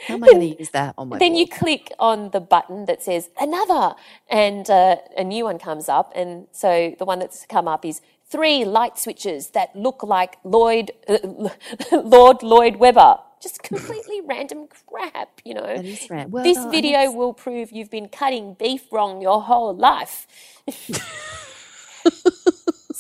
[0.06, 2.84] How am I going to use that on my then you click on the button
[2.86, 3.94] that says another,
[4.28, 6.12] and uh, a new one comes up.
[6.14, 10.92] And so the one that's come up is three light switches that look like Lloyd,
[11.08, 11.18] uh,
[11.92, 13.18] Lord Lloyd Webber.
[13.40, 15.76] Just completely random crap, you know.
[15.76, 16.30] That is random.
[16.32, 20.26] Well, this no, video will prove you've been cutting beef wrong your whole life.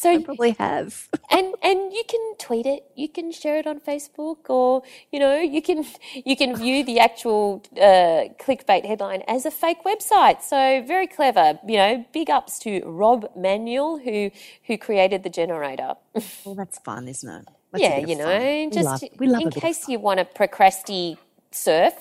[0.04, 1.08] so I probably have.
[1.30, 4.82] and and you can tweet it you can share it on facebook or
[5.12, 5.84] you know you can
[6.24, 11.58] you can view the actual uh, clickbait headline as a fake website so very clever
[11.66, 14.30] you know big ups to rob manuel who
[14.66, 15.94] who created the generator
[16.44, 17.48] Well, that's fun, isn't it?
[17.72, 18.18] That's yeah you fun.
[18.18, 21.16] know we just love, we love in a bit of case you want to procrasti
[21.50, 21.94] surf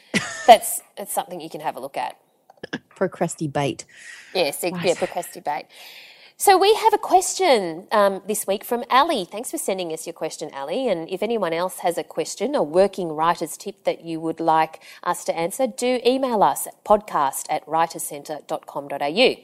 [0.46, 2.16] that's that's something you can have a look at
[2.96, 3.84] procrasti bait.
[4.34, 5.66] Yes, yeah, yeah, procrastinate.
[6.38, 9.24] So we have a question um, this week from Ali.
[9.24, 10.86] Thanks for sending us your question, Ali.
[10.86, 14.82] And if anyone else has a question, a working writer's tip that you would like
[15.02, 19.36] us to answer, do email us at podcast at writerscentre.com.au.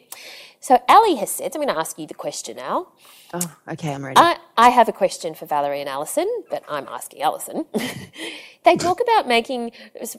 [0.63, 2.87] So Ali has said, I'm going to ask you the question now.
[3.35, 4.17] Oh, okay, I'm ready.
[4.17, 7.67] I, I have a question for Valerie and Allison, but I'm asking Allison.
[8.65, 9.73] they talk about making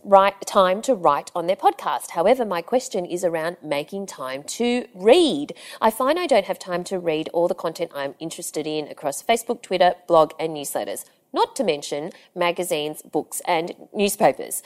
[0.04, 2.10] right time to write on their podcast.
[2.10, 5.54] However, my question is around making time to read.
[5.80, 9.24] I find I don't have time to read all the content I'm interested in across
[9.24, 11.06] Facebook, Twitter, blog, and newsletters.
[11.34, 14.62] Not to mention magazines, books, and newspapers.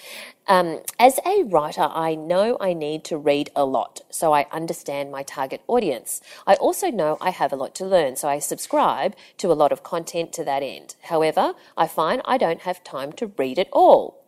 [0.48, 5.10] Um, as a writer, I know I need to read a lot, so I understand
[5.10, 6.22] my target audience.
[6.46, 9.72] I also know I have a lot to learn, so I subscribe to a lot
[9.72, 10.96] of content to that end.
[11.04, 14.26] However, I find I don't have time to read it all.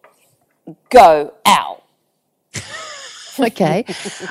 [0.90, 1.84] Go, Al.
[3.48, 3.86] okay.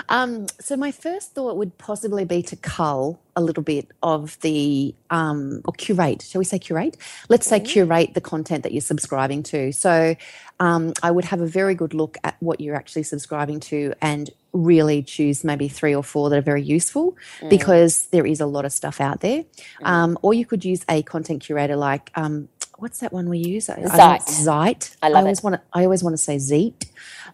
[0.09, 4.95] Um, so my first thought would possibly be to cull a little bit of the
[5.11, 6.23] um, or curate.
[6.23, 6.97] Shall we say curate?
[7.29, 9.73] Let's say curate the content that you're subscribing to.
[9.73, 10.17] So
[10.61, 14.31] um, I would have a very good look at what you're actually subscribing to and
[14.53, 17.17] really choose maybe three or four that are very useful
[17.49, 19.45] because there is a lot of stuff out there.
[19.83, 22.49] Um, or you could use a content curator like um,
[22.79, 23.69] what's that one we use?
[23.69, 24.27] I- I Zite.
[24.47, 24.97] Zite.
[25.03, 25.45] I love always it.
[25.45, 25.63] want to.
[25.73, 26.87] I always want to say Zeet,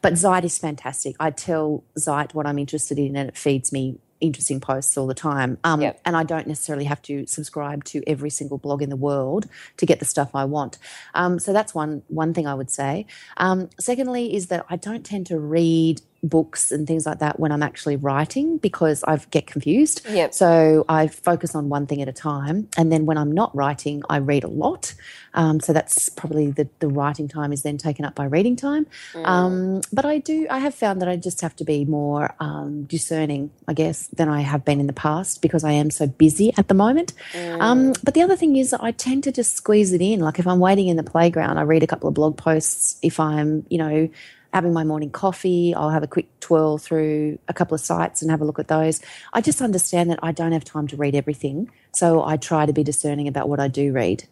[0.03, 1.17] but Zite is fantastic.
[1.21, 5.13] I tell Zite what I'm interested in, and it feeds me interesting posts all the
[5.15, 5.59] time.
[5.65, 6.01] Um, Yep.
[6.07, 9.85] And I don't necessarily have to subscribe to every single blog in the world to
[9.85, 10.79] get the stuff I want.
[11.15, 13.07] Um, so that's one one thing I would say.
[13.37, 17.53] Um, secondly, is that I don't tend to read books and things like that when
[17.53, 20.05] I'm actually writing because I get confused.
[20.09, 20.35] Yep.
[20.35, 24.03] So I focus on one thing at a time, and then when I'm not writing,
[24.09, 24.95] I read a lot.
[25.35, 28.87] Um, so that's probably the the writing time is then taken up by reading time.
[29.25, 32.85] Um, but I do I have found that I just have to be more um,
[32.85, 36.53] discerning, I guess, than I have been in the past because I am so busy
[36.57, 37.13] at the moment.
[37.61, 40.21] Um, but the other thing is that I tend to just squeeze it in.
[40.21, 42.99] Like if I'm waiting in the playground, I read a couple of blog posts.
[43.03, 44.09] If I'm, you know,
[44.55, 48.31] having my morning coffee, I'll have a quick twirl through a couple of sites and
[48.31, 49.01] have a look at those.
[49.33, 51.71] I just understand that I don't have time to read everything.
[51.93, 54.25] So I try to be discerning about what I do read.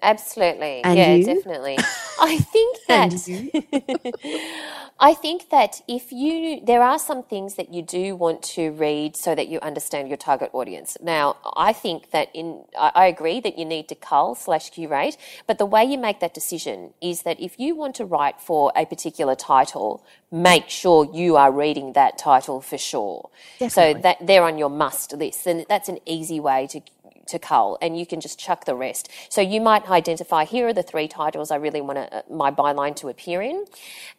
[0.00, 0.82] Absolutely.
[0.84, 1.24] And yeah, you?
[1.24, 1.76] definitely.
[2.20, 3.12] I think that
[5.00, 9.16] I think that if you there are some things that you do want to read
[9.16, 10.96] so that you understand your target audience.
[11.00, 15.58] Now, I think that in I, agree that you need to cull slash curate, but
[15.58, 18.84] the way you make that decision is that if you want to write for a
[18.86, 23.30] particular title, make sure you are reading that title for sure.
[23.68, 26.80] So that they're on your must list, and that's an easy way to
[27.28, 29.10] to cull and you can just chuck the rest.
[29.28, 32.96] So you might identify here are the three titles I really want to, my byline
[32.96, 33.64] to appear in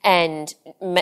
[0.03, 0.53] and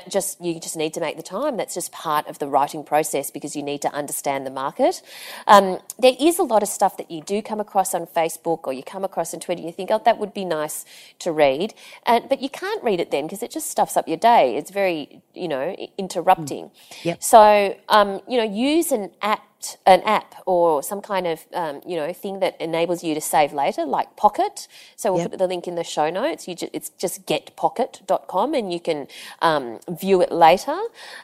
[0.09, 1.57] just you just need to make the time.
[1.57, 5.01] That's just part of the writing process because you need to understand the market.
[5.47, 8.73] Um, there is a lot of stuff that you do come across on Facebook or
[8.73, 9.61] you come across on Twitter.
[9.61, 10.85] You think, oh, that would be nice
[11.19, 11.73] to read,
[12.05, 14.55] and but you can't read it then because it just stuffs up your day.
[14.57, 16.71] It's very you know interrupting.
[17.03, 17.23] Yep.
[17.23, 19.46] So um, you know, use an app
[19.85, 23.53] an app or some kind of um, you know thing that enables you to save
[23.53, 24.67] later like pocket.
[24.95, 25.31] So we'll Yep.
[25.31, 26.47] put the link in the show notes.
[26.47, 29.07] You ju- it's just getpocket.com and you can
[29.41, 30.77] um, view it later.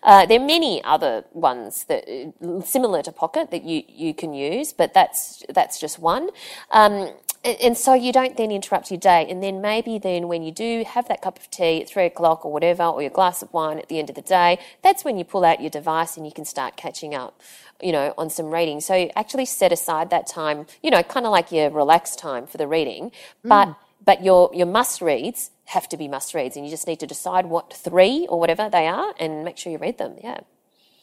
[0.04, 4.34] Uh, there are many other ones that uh, similar to pocket that you, you can
[4.34, 6.30] use but that's that's just one.
[6.72, 7.10] Um,
[7.44, 9.26] and and so you don't then interrupt your day.
[9.30, 12.46] And then maybe then when you do have that cup of tea at three o'clock
[12.46, 15.18] or whatever or your glass of wine at the end of the day that's when
[15.18, 17.42] you pull out your device and you can start catching up
[17.82, 18.82] you know on some reading.
[18.82, 22.58] So actually set aside that time you know kind of like your relaxed time for
[22.58, 23.12] the reading.
[23.46, 23.50] Mm.
[23.50, 23.76] But
[24.06, 27.08] but your your must reads have to be must reads and you just need to
[27.08, 30.16] decide what three or whatever they are and make sure you read them.
[30.22, 30.42] Yeah.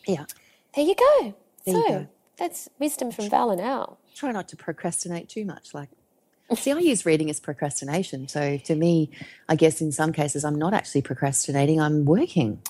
[0.07, 0.25] Yeah.
[0.75, 1.35] there you go.
[1.65, 2.09] There so you go.
[2.37, 3.99] that's wisdom from val and al.
[4.15, 5.73] Try not to procrastinate too much.
[5.73, 5.91] Like,
[6.55, 8.29] See, I use reading as procrastination.
[8.29, 9.11] So to me,
[9.49, 11.81] I guess in some cases, I'm not actually procrastinating.
[11.81, 12.61] I'm working.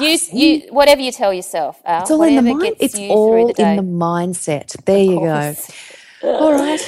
[0.00, 2.02] You, you, whatever you tell yourself, Al.
[2.02, 2.76] It's all in the mind.
[2.80, 4.82] It's all the in the mindset.
[4.86, 5.54] There you go.
[6.22, 6.80] All right.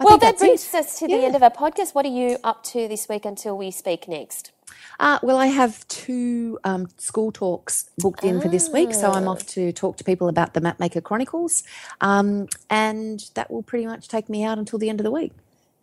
[0.00, 0.74] I well, that brings it.
[0.74, 1.26] us to the Yeah.
[1.26, 1.94] end of our podcast.
[1.94, 4.50] What are you up to this week until we speak next?
[5.00, 9.26] Uh, well, I have two um, school talks booked in for this week, so I'm
[9.26, 9.32] Ah.
[9.32, 11.62] off to talk to people about the Mapmaker Chronicles,
[12.00, 15.32] um, and that will pretty much take me out until the end of the week.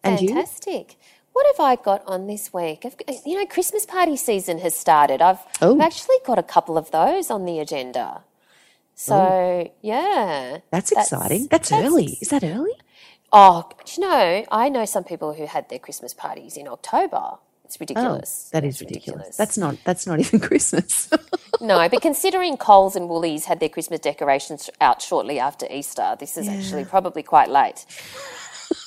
[0.03, 0.29] And you?
[0.29, 0.97] Fantastic.
[1.33, 2.83] What have I got on this week?
[2.85, 5.21] I've, uh, you know, Christmas party season has started.
[5.21, 5.75] I've, Oh.
[5.75, 8.23] I've actually got a couple of those on the agenda.
[8.95, 9.71] So, oh.
[9.81, 10.57] yeah.
[10.71, 11.47] That's exciting.
[11.49, 12.17] That's, early.
[12.21, 12.73] Is that early?
[13.31, 17.35] Oh, you know, I know some people who had their Christmas parties in October.
[17.63, 18.49] It's Oh, ridiculous.
[18.51, 19.37] that It's is ridiculous.
[19.37, 19.77] That's not.
[19.85, 21.09] That's not even Christmas.
[21.59, 26.35] No, but considering Coles and Woolies had their Christmas decorations out shortly after Easter, this
[26.35, 27.85] is actually probably quite late.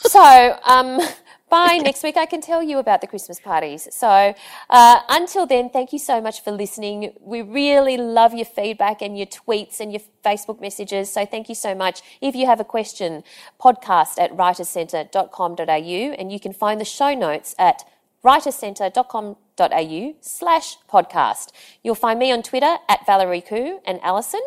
[0.06, 1.00] So, um,
[1.50, 3.88] by next week, I can tell you about the Christmas parties.
[3.90, 4.34] So,
[4.70, 7.12] uh, until then, thank you so much for listening.
[7.20, 11.10] We really love your feedback and your tweets and your Facebook messages.
[11.10, 12.02] So, thank you so much.
[12.20, 13.24] If you have a question,
[13.60, 17.82] podcast at writerscentre.com.au, and you can find the show notes at
[18.24, 21.52] writerscentre.com.au slash podcast.
[21.82, 24.42] You'll find me on Twitter at Valerie Khoo and Allison,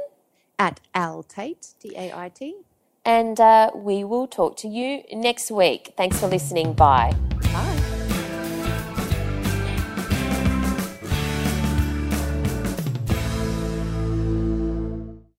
[0.60, 2.67] At Al Tait, T A I T.
[3.08, 5.94] and uh, we will talk to you next week.
[5.96, 6.74] Thanks for listening.
[6.74, 7.27] Bye.